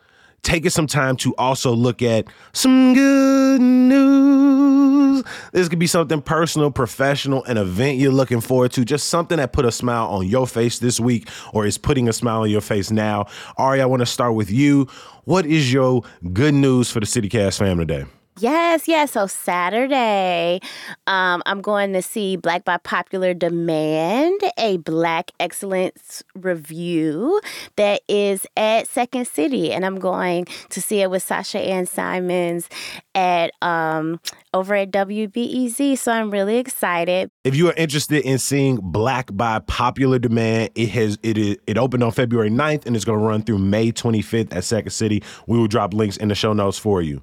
taking 0.42 0.70
some 0.70 0.86
time 0.86 1.16
to 1.16 1.34
also 1.34 1.72
look 1.72 2.02
at 2.02 2.26
some 2.52 2.94
good 2.94 3.60
news. 3.60 5.24
This 5.50 5.68
could 5.68 5.80
be 5.80 5.88
something 5.88 6.22
personal, 6.22 6.70
professional, 6.70 7.42
an 7.46 7.56
event 7.56 7.98
you're 7.98 8.12
looking 8.12 8.40
forward 8.40 8.70
to, 8.72 8.84
just 8.84 9.08
something 9.08 9.38
that 9.38 9.52
put 9.52 9.64
a 9.64 9.72
smile 9.72 10.06
on 10.06 10.28
your 10.28 10.46
face 10.46 10.78
this 10.78 11.00
week 11.00 11.28
or 11.52 11.66
is 11.66 11.78
putting 11.78 12.08
a 12.08 12.12
smile 12.12 12.42
on 12.42 12.50
your 12.50 12.60
face 12.60 12.92
now. 12.92 13.26
Ari, 13.56 13.82
I 13.82 13.86
want 13.86 14.00
to 14.00 14.06
start 14.06 14.36
with 14.36 14.52
you. 14.52 14.86
What 15.24 15.46
is 15.46 15.72
your 15.72 16.02
good 16.32 16.54
news 16.54 16.92
for 16.92 17.00
the 17.00 17.06
City 17.06 17.28
Cast 17.28 17.58
fam 17.58 17.78
today? 17.78 18.04
Yes, 18.40 18.88
yes. 18.88 19.12
So 19.12 19.28
Saturday, 19.28 20.58
um, 21.06 21.40
I'm 21.46 21.60
going 21.60 21.92
to 21.92 22.02
see 22.02 22.34
Black 22.36 22.64
by 22.64 22.78
Popular 22.78 23.32
Demand, 23.32 24.40
a 24.58 24.78
Black 24.78 25.30
Excellence 25.38 26.24
Revue 26.34 27.38
that 27.76 28.02
is 28.08 28.44
at 28.56 28.88
Second 28.88 29.28
City, 29.28 29.72
and 29.72 29.86
I'm 29.86 30.00
going 30.00 30.46
to 30.70 30.82
see 30.82 31.00
it 31.00 31.12
with 31.12 31.22
Sasha 31.22 31.60
Ann 31.60 31.86
Simons 31.86 32.68
at 33.14 33.52
um, 33.62 34.18
over 34.52 34.74
at 34.74 34.90
WBEZ. 34.90 35.96
So 35.96 36.10
I'm 36.10 36.32
really 36.32 36.56
excited. 36.56 37.30
If 37.44 37.54
you 37.54 37.68
are 37.68 37.74
interested 37.74 38.24
in 38.24 38.38
seeing 38.38 38.80
Black 38.82 39.30
by 39.32 39.60
Popular 39.60 40.18
Demand, 40.18 40.70
it 40.74 40.88
has 40.88 41.18
it 41.22 41.38
is 41.38 41.56
it 41.68 41.78
opened 41.78 42.02
on 42.02 42.10
February 42.10 42.50
9th 42.50 42.84
and 42.84 42.96
it's 42.96 43.04
going 43.04 43.20
to 43.20 43.24
run 43.24 43.42
through 43.42 43.58
May 43.58 43.92
25th 43.92 44.52
at 44.52 44.64
Second 44.64 44.90
City. 44.90 45.22
We 45.46 45.56
will 45.56 45.68
drop 45.68 45.94
links 45.94 46.16
in 46.16 46.26
the 46.26 46.34
show 46.34 46.52
notes 46.52 46.80
for 46.80 47.00
you. 47.00 47.22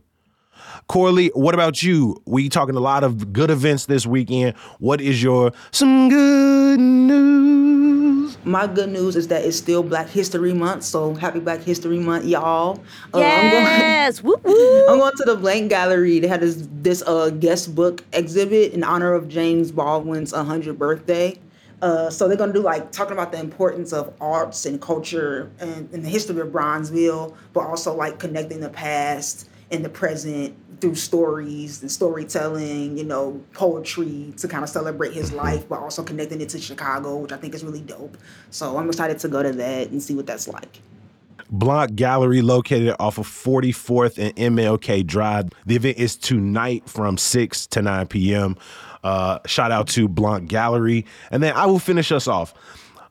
Corli, 0.87 1.29
what 1.33 1.53
about 1.53 1.81
you? 1.81 2.21
We 2.25 2.49
talking 2.49 2.75
a 2.75 2.79
lot 2.81 3.03
of 3.03 3.31
good 3.31 3.49
events 3.49 3.85
this 3.85 4.05
weekend. 4.05 4.57
What 4.79 4.99
is 4.99 5.23
your 5.23 5.51
some 5.71 6.09
good 6.09 6.79
news? 6.79 8.37
My 8.43 8.65
good 8.67 8.89
news 8.89 9.15
is 9.15 9.27
that 9.29 9.45
it's 9.45 9.55
still 9.55 9.83
Black 9.83 10.09
History 10.09 10.53
Month, 10.53 10.83
so 10.83 11.13
happy 11.13 11.39
Black 11.39 11.61
History 11.61 11.99
Month, 11.99 12.25
y'all. 12.25 12.79
Uh, 13.13 13.19
I'm 13.19 13.51
going- 13.51 13.63
Yes, 13.63 14.23
whoop 14.23 14.43
whoop. 14.43 14.89
I'm 14.89 14.97
going 14.97 15.13
to 15.15 15.23
the 15.25 15.35
Blanc 15.37 15.69
Gallery. 15.69 16.19
They 16.19 16.27
had 16.27 16.41
this 16.41 16.67
this 16.81 17.03
uh, 17.05 17.29
guest 17.29 17.73
book 17.75 18.03
exhibit 18.13 18.73
in 18.73 18.83
honor 18.83 19.13
of 19.13 19.27
James 19.29 19.71
Baldwin's 19.71 20.33
100th 20.33 20.77
birthday. 20.77 21.37
Uh, 21.81 22.09
so 22.09 22.27
they're 22.27 22.37
gonna 22.37 22.53
do 22.53 22.61
like 22.61 22.91
talking 22.91 23.13
about 23.13 23.31
the 23.31 23.39
importance 23.39 23.93
of 23.93 24.13
arts 24.19 24.65
and 24.65 24.81
culture 24.81 25.49
and, 25.59 25.89
and 25.93 26.03
the 26.03 26.09
history 26.09 26.39
of 26.41 26.47
Bronzeville, 26.49 27.35
but 27.53 27.61
also 27.61 27.95
like 27.95 28.19
connecting 28.19 28.59
the 28.59 28.69
past 28.69 29.47
and 29.71 29.83
the 29.83 29.89
present 29.89 30.55
through 30.81 30.95
stories 30.95 31.81
and 31.81 31.91
storytelling, 31.91 32.97
you 32.97 33.03
know, 33.03 33.39
poetry 33.53 34.33
to 34.37 34.47
kind 34.47 34.63
of 34.63 34.69
celebrate 34.69 35.13
his 35.13 35.31
life, 35.31 35.69
but 35.69 35.79
also 35.79 36.03
connecting 36.03 36.41
it 36.41 36.49
to 36.49 36.59
Chicago, 36.59 37.17
which 37.17 37.31
I 37.31 37.37
think 37.37 37.53
is 37.53 37.63
really 37.63 37.81
dope. 37.81 38.17
So 38.49 38.77
I'm 38.77 38.87
excited 38.87 39.19
to 39.19 39.27
go 39.27 39.43
to 39.43 39.51
that 39.53 39.89
and 39.89 40.01
see 40.01 40.15
what 40.15 40.25
that's 40.25 40.47
like. 40.47 40.79
Blanc 41.51 41.95
Gallery 41.95 42.41
located 42.41 42.95
off 42.99 43.17
of 43.17 43.27
44th 43.27 44.17
and 44.17 44.35
MLK 44.55 45.05
Drive. 45.05 45.49
The 45.65 45.75
event 45.75 45.97
is 45.97 46.15
tonight 46.15 46.89
from 46.89 47.17
6 47.17 47.67
to 47.67 47.81
9 47.81 48.07
p.m. 48.07 48.55
Uh, 49.03 49.39
shout 49.45 49.71
out 49.71 49.87
to 49.89 50.07
Blanc 50.07 50.47
Gallery. 50.47 51.05
And 51.29 51.43
then 51.43 51.53
I 51.53 51.65
will 51.65 51.79
finish 51.79 52.11
us 52.11 52.27
off. 52.27 52.53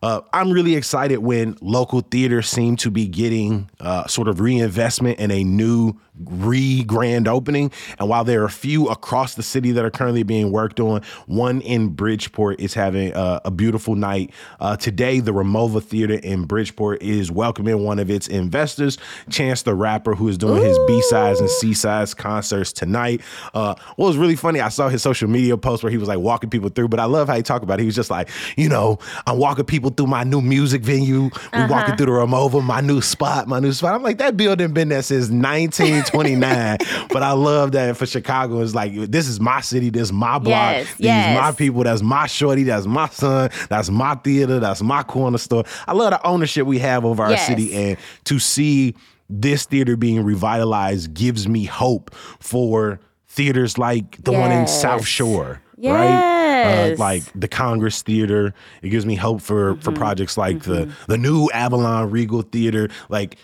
Uh, 0.02 0.22
I'm 0.32 0.50
really 0.50 0.76
excited 0.76 1.18
when 1.18 1.58
local 1.60 2.00
theaters 2.00 2.48
seem 2.48 2.76
to 2.76 2.90
be 2.90 3.06
getting 3.06 3.68
uh, 3.80 4.06
sort 4.06 4.28
of 4.28 4.40
reinvestment 4.40 5.18
in 5.18 5.30
a 5.30 5.44
new 5.44 5.94
re 6.24 6.84
grand 6.84 7.28
opening. 7.28 7.70
And 7.98 8.08
while 8.08 8.24
there 8.24 8.42
are 8.42 8.46
a 8.46 8.50
few 8.50 8.88
across 8.88 9.34
the 9.34 9.42
city 9.42 9.72
that 9.72 9.84
are 9.84 9.90
currently 9.90 10.22
being 10.22 10.52
worked 10.52 10.80
on, 10.80 11.02
one 11.26 11.60
in 11.60 11.88
Bridgeport 11.88 12.60
is 12.60 12.74
having 12.74 13.12
uh, 13.14 13.40
a 13.44 13.50
beautiful 13.50 13.94
night. 13.94 14.32
Uh, 14.58 14.76
today, 14.76 15.20
the 15.20 15.32
Ramova 15.32 15.82
Theater 15.82 16.14
in 16.14 16.44
Bridgeport 16.44 17.02
is 17.02 17.30
welcoming 17.30 17.84
one 17.84 17.98
of 17.98 18.10
its 18.10 18.26
investors, 18.26 18.98
Chance 19.28 19.62
the 19.62 19.74
Rapper, 19.74 20.14
who 20.14 20.28
is 20.28 20.38
doing 20.38 20.62
his 20.62 20.78
B 20.86 21.00
sides 21.02 21.40
and 21.40 21.50
C 21.50 21.74
sides 21.74 22.14
concerts 22.14 22.72
tonight. 22.72 23.20
Uh, 23.54 23.74
what 23.96 24.06
was 24.06 24.16
really 24.16 24.36
funny, 24.36 24.60
I 24.60 24.68
saw 24.68 24.88
his 24.88 25.02
social 25.02 25.28
media 25.28 25.56
post 25.56 25.82
where 25.82 25.90
he 25.90 25.98
was 25.98 26.08
like 26.08 26.18
walking 26.18 26.50
people 26.50 26.70
through, 26.70 26.88
but 26.88 27.00
I 27.00 27.04
love 27.04 27.28
how 27.28 27.36
he 27.36 27.42
talked 27.42 27.64
about 27.64 27.78
it. 27.78 27.82
He 27.82 27.86
was 27.86 27.96
just 27.96 28.10
like, 28.10 28.28
you 28.56 28.68
know, 28.68 28.98
I'm 29.26 29.38
walking 29.38 29.64
people 29.64 29.89
people 29.90 30.04
through 30.04 30.10
my 30.10 30.24
new 30.24 30.40
music 30.40 30.82
venue. 30.82 31.22
We 31.24 31.30
Uh-huh. 31.52 31.68
walking 31.70 31.96
through 31.96 32.06
the 32.06 32.12
Ramova, 32.12 32.62
my 32.62 32.80
new 32.80 33.00
spot, 33.00 33.48
my 33.48 33.60
new 33.60 33.72
spot. 33.72 33.94
I'm 33.94 34.02
like, 34.02 34.18
that 34.18 34.36
building 34.36 34.72
been 34.72 34.88
there 34.88 35.02
since 35.02 35.28
1929. 35.30 36.78
but 37.12 37.22
I 37.22 37.32
love 37.32 37.72
that 37.72 37.96
for 37.96 38.06
Chicago. 38.06 38.60
It's 38.60 38.74
like 38.74 38.94
this 39.10 39.28
is 39.28 39.40
my 39.40 39.60
city, 39.60 39.90
this 39.90 40.02
is 40.04 40.12
my 40.12 40.38
block, 40.38 40.72
Yes, 40.72 40.86
these 40.96 41.06
yes. 41.06 41.38
my 41.38 41.52
people, 41.52 41.82
that's 41.84 42.02
my 42.02 42.26
shorty, 42.26 42.64
that's 42.64 42.86
my 42.86 43.08
son, 43.08 43.50
that's 43.68 43.90
my 43.90 44.14
theater, 44.16 44.58
that's 44.60 44.82
my 44.82 45.02
corner 45.02 45.38
store. 45.38 45.64
I 45.86 45.92
love 45.92 46.10
the 46.10 46.26
ownership 46.26 46.66
we 46.66 46.78
have 46.78 47.04
over 47.04 47.22
our 47.24 47.30
Yes. 47.30 47.46
city 47.46 47.74
and 47.74 47.96
to 48.24 48.38
see 48.38 48.94
this 49.28 49.64
theater 49.64 49.96
being 49.96 50.24
revitalized 50.24 51.14
gives 51.14 51.46
me 51.46 51.64
hope 51.64 52.12
for 52.40 52.98
theaters 53.28 53.78
like 53.78 54.22
the 54.24 54.32
one 54.32 54.50
in 54.50 54.66
South 54.66 55.06
Shore. 55.06 55.60
Right? 55.82 56.92
Uh, 56.92 56.96
like 56.98 57.22
the 57.34 57.48
Congress 57.48 58.02
Theater. 58.02 58.52
It 58.82 58.90
gives 58.90 59.06
me 59.06 59.14
hope 59.16 59.40
for 59.40 59.72
Mm-hmm. 59.74 59.80
for 59.80 59.92
projects 59.92 60.36
like 60.36 60.62
the 60.64 60.92
the 61.08 61.16
new 61.18 61.48
Avalon 61.54 62.10
Regal 62.10 62.42
Theater. 62.42 62.88
Like 63.08 63.36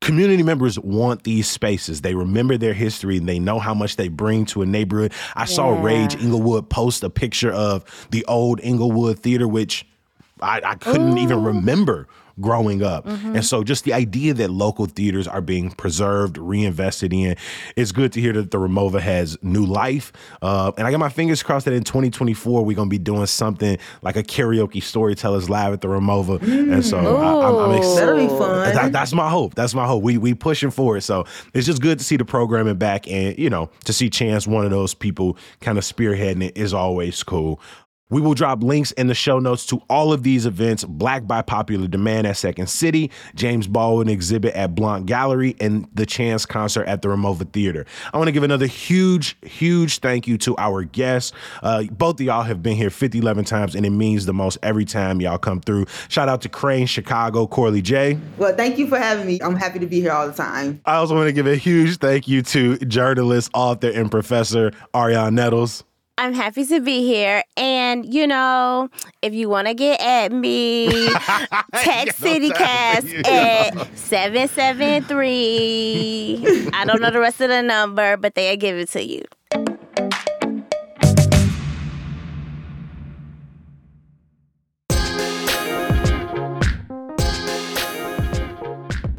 community 0.00 0.42
members 0.42 0.78
want 0.78 1.24
these 1.24 1.48
spaces. 1.48 2.00
They 2.02 2.14
remember 2.14 2.56
their 2.56 2.72
history 2.74 3.16
and 3.18 3.28
they 3.28 3.38
know 3.38 3.58
how 3.58 3.74
much 3.74 3.96
they 3.96 4.08
bring 4.08 4.46
to 4.46 4.62
a 4.62 4.66
neighborhood. 4.66 5.12
I 5.34 5.44
saw 5.44 5.80
Rage 5.82 6.14
Englewood 6.14 6.70
post 6.70 7.02
a 7.02 7.10
picture 7.10 7.50
of 7.52 7.84
the 8.10 8.24
old 8.26 8.60
Englewood 8.62 9.18
Theater, 9.18 9.48
which 9.48 9.84
I, 10.40 10.60
I 10.64 10.74
couldn't 10.76 11.18
even 11.18 11.42
remember 11.42 12.06
growing 12.40 12.82
up. 12.82 13.06
And 13.06 13.44
so 13.44 13.62
just 13.64 13.84
the 13.84 13.92
idea 13.94 14.34
that 14.34 14.50
local 14.50 14.86
theaters 14.86 15.26
are 15.28 15.40
being 15.40 15.70
preserved, 15.70 16.38
reinvested 16.38 17.12
in, 17.12 17.36
it's 17.76 17.92
good 17.92 18.12
to 18.12 18.20
hear 18.20 18.32
that 18.34 18.50
the 18.50 18.58
Ramova 18.58 19.00
has 19.00 19.36
new 19.42 19.64
life. 19.64 20.12
Uh, 20.42 20.72
and 20.76 20.86
I 20.86 20.90
got 20.90 21.00
my 21.00 21.08
fingers 21.08 21.42
crossed 21.42 21.64
that 21.66 21.74
in 21.74 21.84
2024, 21.84 22.64
we're 22.64 22.74
going 22.76 22.88
to 22.88 22.90
be 22.90 22.98
doing 22.98 23.26
something 23.26 23.78
like 24.02 24.16
a 24.16 24.22
karaoke 24.22 24.82
storytellers 24.82 25.48
live 25.50 25.72
at 25.72 25.80
the 25.80 25.88
Ramova. 25.88 26.40
And 26.42 26.84
so 26.84 26.98
I, 26.98 27.48
I'm, 27.48 27.70
I'm 27.70 27.76
excited. 27.78 27.98
That'll 28.08 28.16
be 28.18 28.28
fun. 28.28 28.74
That- 28.74 28.92
that's 28.92 29.12
my 29.12 29.28
hope. 29.28 29.54
That's 29.54 29.74
my 29.74 29.86
hope. 29.86 30.02
We 30.02 30.18
we 30.18 30.34
pushing 30.34 30.70
forward. 30.70 31.02
So 31.02 31.24
it's 31.54 31.66
just 31.66 31.82
good 31.82 31.98
to 31.98 32.04
see 32.04 32.16
the 32.16 32.24
programming 32.24 32.76
back, 32.76 33.06
and 33.10 33.38
you 33.38 33.50
know, 33.50 33.70
to 33.84 33.92
see 33.92 34.08
Chance, 34.10 34.46
one 34.46 34.64
of 34.64 34.70
those 34.70 34.94
people, 34.94 35.36
kind 35.60 35.78
of 35.78 35.84
spearheading 35.84 36.42
it 36.42 36.56
is 36.56 36.72
always 36.74 37.22
cool. 37.22 37.60
We 38.10 38.22
will 38.22 38.32
drop 38.32 38.62
links 38.62 38.90
in 38.92 39.06
the 39.08 39.14
show 39.14 39.38
notes 39.38 39.66
to 39.66 39.82
all 39.90 40.14
of 40.14 40.22
these 40.22 40.46
events 40.46 40.82
Black 40.82 41.26
by 41.26 41.42
Popular 41.42 41.86
Demand 41.86 42.26
at 42.26 42.38
Second 42.38 42.68
City, 42.68 43.10
James 43.34 43.66
Baldwin 43.66 44.08
exhibit 44.08 44.54
at 44.54 44.74
Blanc 44.74 45.04
Gallery, 45.04 45.56
and 45.60 45.86
the 45.92 46.06
Chance 46.06 46.46
concert 46.46 46.84
at 46.84 47.02
the 47.02 47.08
Ramova 47.08 47.52
Theater. 47.52 47.84
I 48.14 48.16
want 48.16 48.28
to 48.28 48.32
give 48.32 48.44
another 48.44 48.64
huge, 48.64 49.36
huge 49.42 49.98
thank 49.98 50.26
you 50.26 50.38
to 50.38 50.56
our 50.56 50.84
guests. 50.84 51.32
Uh, 51.62 51.82
both 51.90 52.14
of 52.14 52.22
y'all 52.22 52.44
have 52.44 52.62
been 52.62 52.76
here 52.76 52.88
50, 52.88 53.18
11 53.18 53.44
times, 53.44 53.74
and 53.74 53.84
it 53.84 53.90
means 53.90 54.24
the 54.24 54.32
most 54.32 54.56
every 54.62 54.86
time 54.86 55.20
y'all 55.20 55.36
come 55.36 55.60
through. 55.60 55.84
Shout 56.08 56.30
out 56.30 56.40
to 56.42 56.48
Crain's 56.48 56.88
Chicago, 56.88 57.46
Corli 57.46 57.82
Jay 57.82 58.18
Well, 58.38 58.56
thank 58.56 58.78
you 58.78 58.86
for 58.86 58.96
having 58.96 59.26
me. 59.26 59.38
I'm 59.42 59.54
happy 59.54 59.80
to 59.80 59.86
be 59.86 60.00
here 60.00 60.12
all 60.12 60.26
the 60.26 60.32
time. 60.32 60.80
I 60.86 60.94
also 60.94 61.14
want 61.14 61.28
to 61.28 61.32
give 61.34 61.46
a 61.46 61.56
huge 61.56 61.98
thank 61.98 62.26
you 62.26 62.40
to 62.40 62.78
journalist, 62.78 63.50
author, 63.52 63.90
and 63.90 64.10
professor 64.10 64.70
Arionne 64.94 65.34
Nettles. 65.34 65.84
I'm 66.18 66.34
happy 66.34 66.66
to 66.66 66.80
be 66.80 67.06
here. 67.06 67.44
And, 67.56 68.12
you 68.12 68.26
know, 68.26 68.88
if 69.22 69.32
you 69.34 69.48
want 69.48 69.68
to 69.68 69.74
get 69.74 70.00
at 70.00 70.32
me, 70.32 70.88
text 71.74 72.20
CityCast 72.20 73.24
at 73.24 73.96
773. 73.96 76.70
I 76.72 76.84
don't 76.84 77.00
know 77.00 77.12
the 77.12 77.20
rest 77.20 77.40
of 77.40 77.50
the 77.50 77.62
number, 77.62 78.16
but 78.16 78.34
they'll 78.34 78.56
give 78.56 78.76
it 78.76 78.88
to 78.90 79.00
you. 79.00 79.22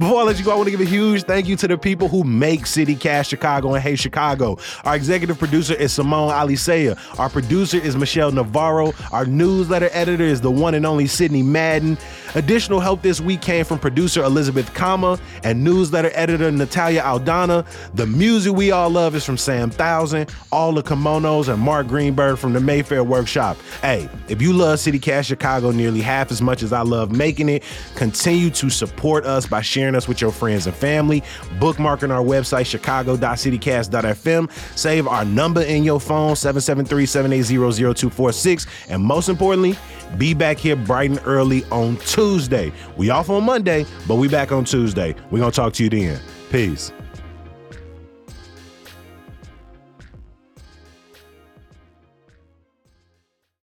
Before 0.09 0.23
I 0.23 0.25
let 0.25 0.39
you 0.39 0.45
go, 0.45 0.51
I 0.51 0.55
want 0.55 0.65
to 0.65 0.71
give 0.71 0.81
a 0.81 0.89
huge 0.89 1.21
thank 1.21 1.47
you 1.47 1.55
to 1.57 1.67
the 1.67 1.77
people 1.77 2.07
who 2.07 2.23
make 2.23 2.65
City 2.65 2.95
Cast 2.95 3.29
Chicago 3.29 3.75
and 3.75 3.83
Hey 3.83 3.95
Chicago. 3.95 4.57
Our 4.83 4.95
executive 4.95 5.37
producer 5.37 5.75
is 5.75 5.93
Simone 5.93 6.31
Alicea. 6.31 6.97
Our 7.19 7.29
producer 7.29 7.77
is 7.77 7.95
Michelle 7.95 8.31
Navarro. 8.31 8.93
Our 9.11 9.27
newsletter 9.27 9.89
editor 9.91 10.23
is 10.23 10.41
the 10.41 10.49
one 10.49 10.73
and 10.73 10.83
only 10.83 11.05
Sydney 11.05 11.43
Madden. 11.43 11.95
Additional 12.33 12.79
help 12.79 13.03
this 13.03 13.21
week 13.21 13.41
came 13.41 13.65
from 13.65 13.77
producer 13.77 14.23
Elizabeth 14.23 14.73
Kama 14.73 15.19
and 15.43 15.63
newsletter 15.63 16.09
editor 16.15 16.49
Natalia 16.49 17.03
Aldana. 17.03 17.67
The 17.93 18.07
music 18.07 18.53
we 18.53 18.71
all 18.71 18.89
love 18.89 19.13
is 19.13 19.23
from 19.23 19.37
Sam 19.37 19.69
Thousand, 19.69 20.33
all 20.51 20.73
the 20.73 20.81
kimonos, 20.81 21.53
and 21.53 21.61
Mark 21.61 21.87
Greenberg 21.87 22.39
from 22.39 22.53
the 22.53 22.59
Mayfair 22.59 23.03
Workshop. 23.03 23.57
Hey, 23.83 24.09
if 24.27 24.41
you 24.41 24.53
love 24.53 24.79
City 24.79 24.97
Cast 24.97 25.27
Chicago 25.27 25.69
nearly 25.69 26.01
half 26.01 26.31
as 26.31 26.41
much 26.41 26.63
as 26.63 26.73
I 26.73 26.81
love 26.81 27.11
making 27.11 27.49
it, 27.49 27.63
continue 27.93 28.49
to 28.49 28.71
support 28.71 29.25
us 29.25 29.45
by 29.45 29.61
sharing 29.61 29.98
us 29.99 30.07
with 30.07 30.21
your 30.21 30.31
friends 30.31 30.65
and 30.65 30.75
family, 30.75 31.21
bookmarking 31.59 32.09
our 32.09 32.23
website, 32.23 32.65
chicago.citycast.fm, 32.65 34.51
save 34.75 35.07
our 35.07 35.25
number 35.25 35.61
in 35.61 35.83
your 35.83 35.99
phone, 35.99 36.33
773-780-0246, 36.33 38.67
and 38.89 39.03
most 39.03 39.29
importantly, 39.29 39.77
be 40.17 40.33
back 40.33 40.57
here 40.57 40.75
bright 40.75 41.11
and 41.11 41.21
early 41.25 41.63
on 41.65 41.97
Tuesday. 41.97 42.71
We 42.97 43.11
off 43.11 43.29
on 43.29 43.43
Monday, 43.43 43.85
but 44.07 44.15
we 44.15 44.27
back 44.27 44.51
on 44.51 44.65
Tuesday. 44.65 45.13
We're 45.29 45.37
going 45.39 45.51
to 45.51 45.55
talk 45.55 45.73
to 45.73 45.83
you 45.83 45.89
then. 45.89 46.19
Peace. 46.49 46.91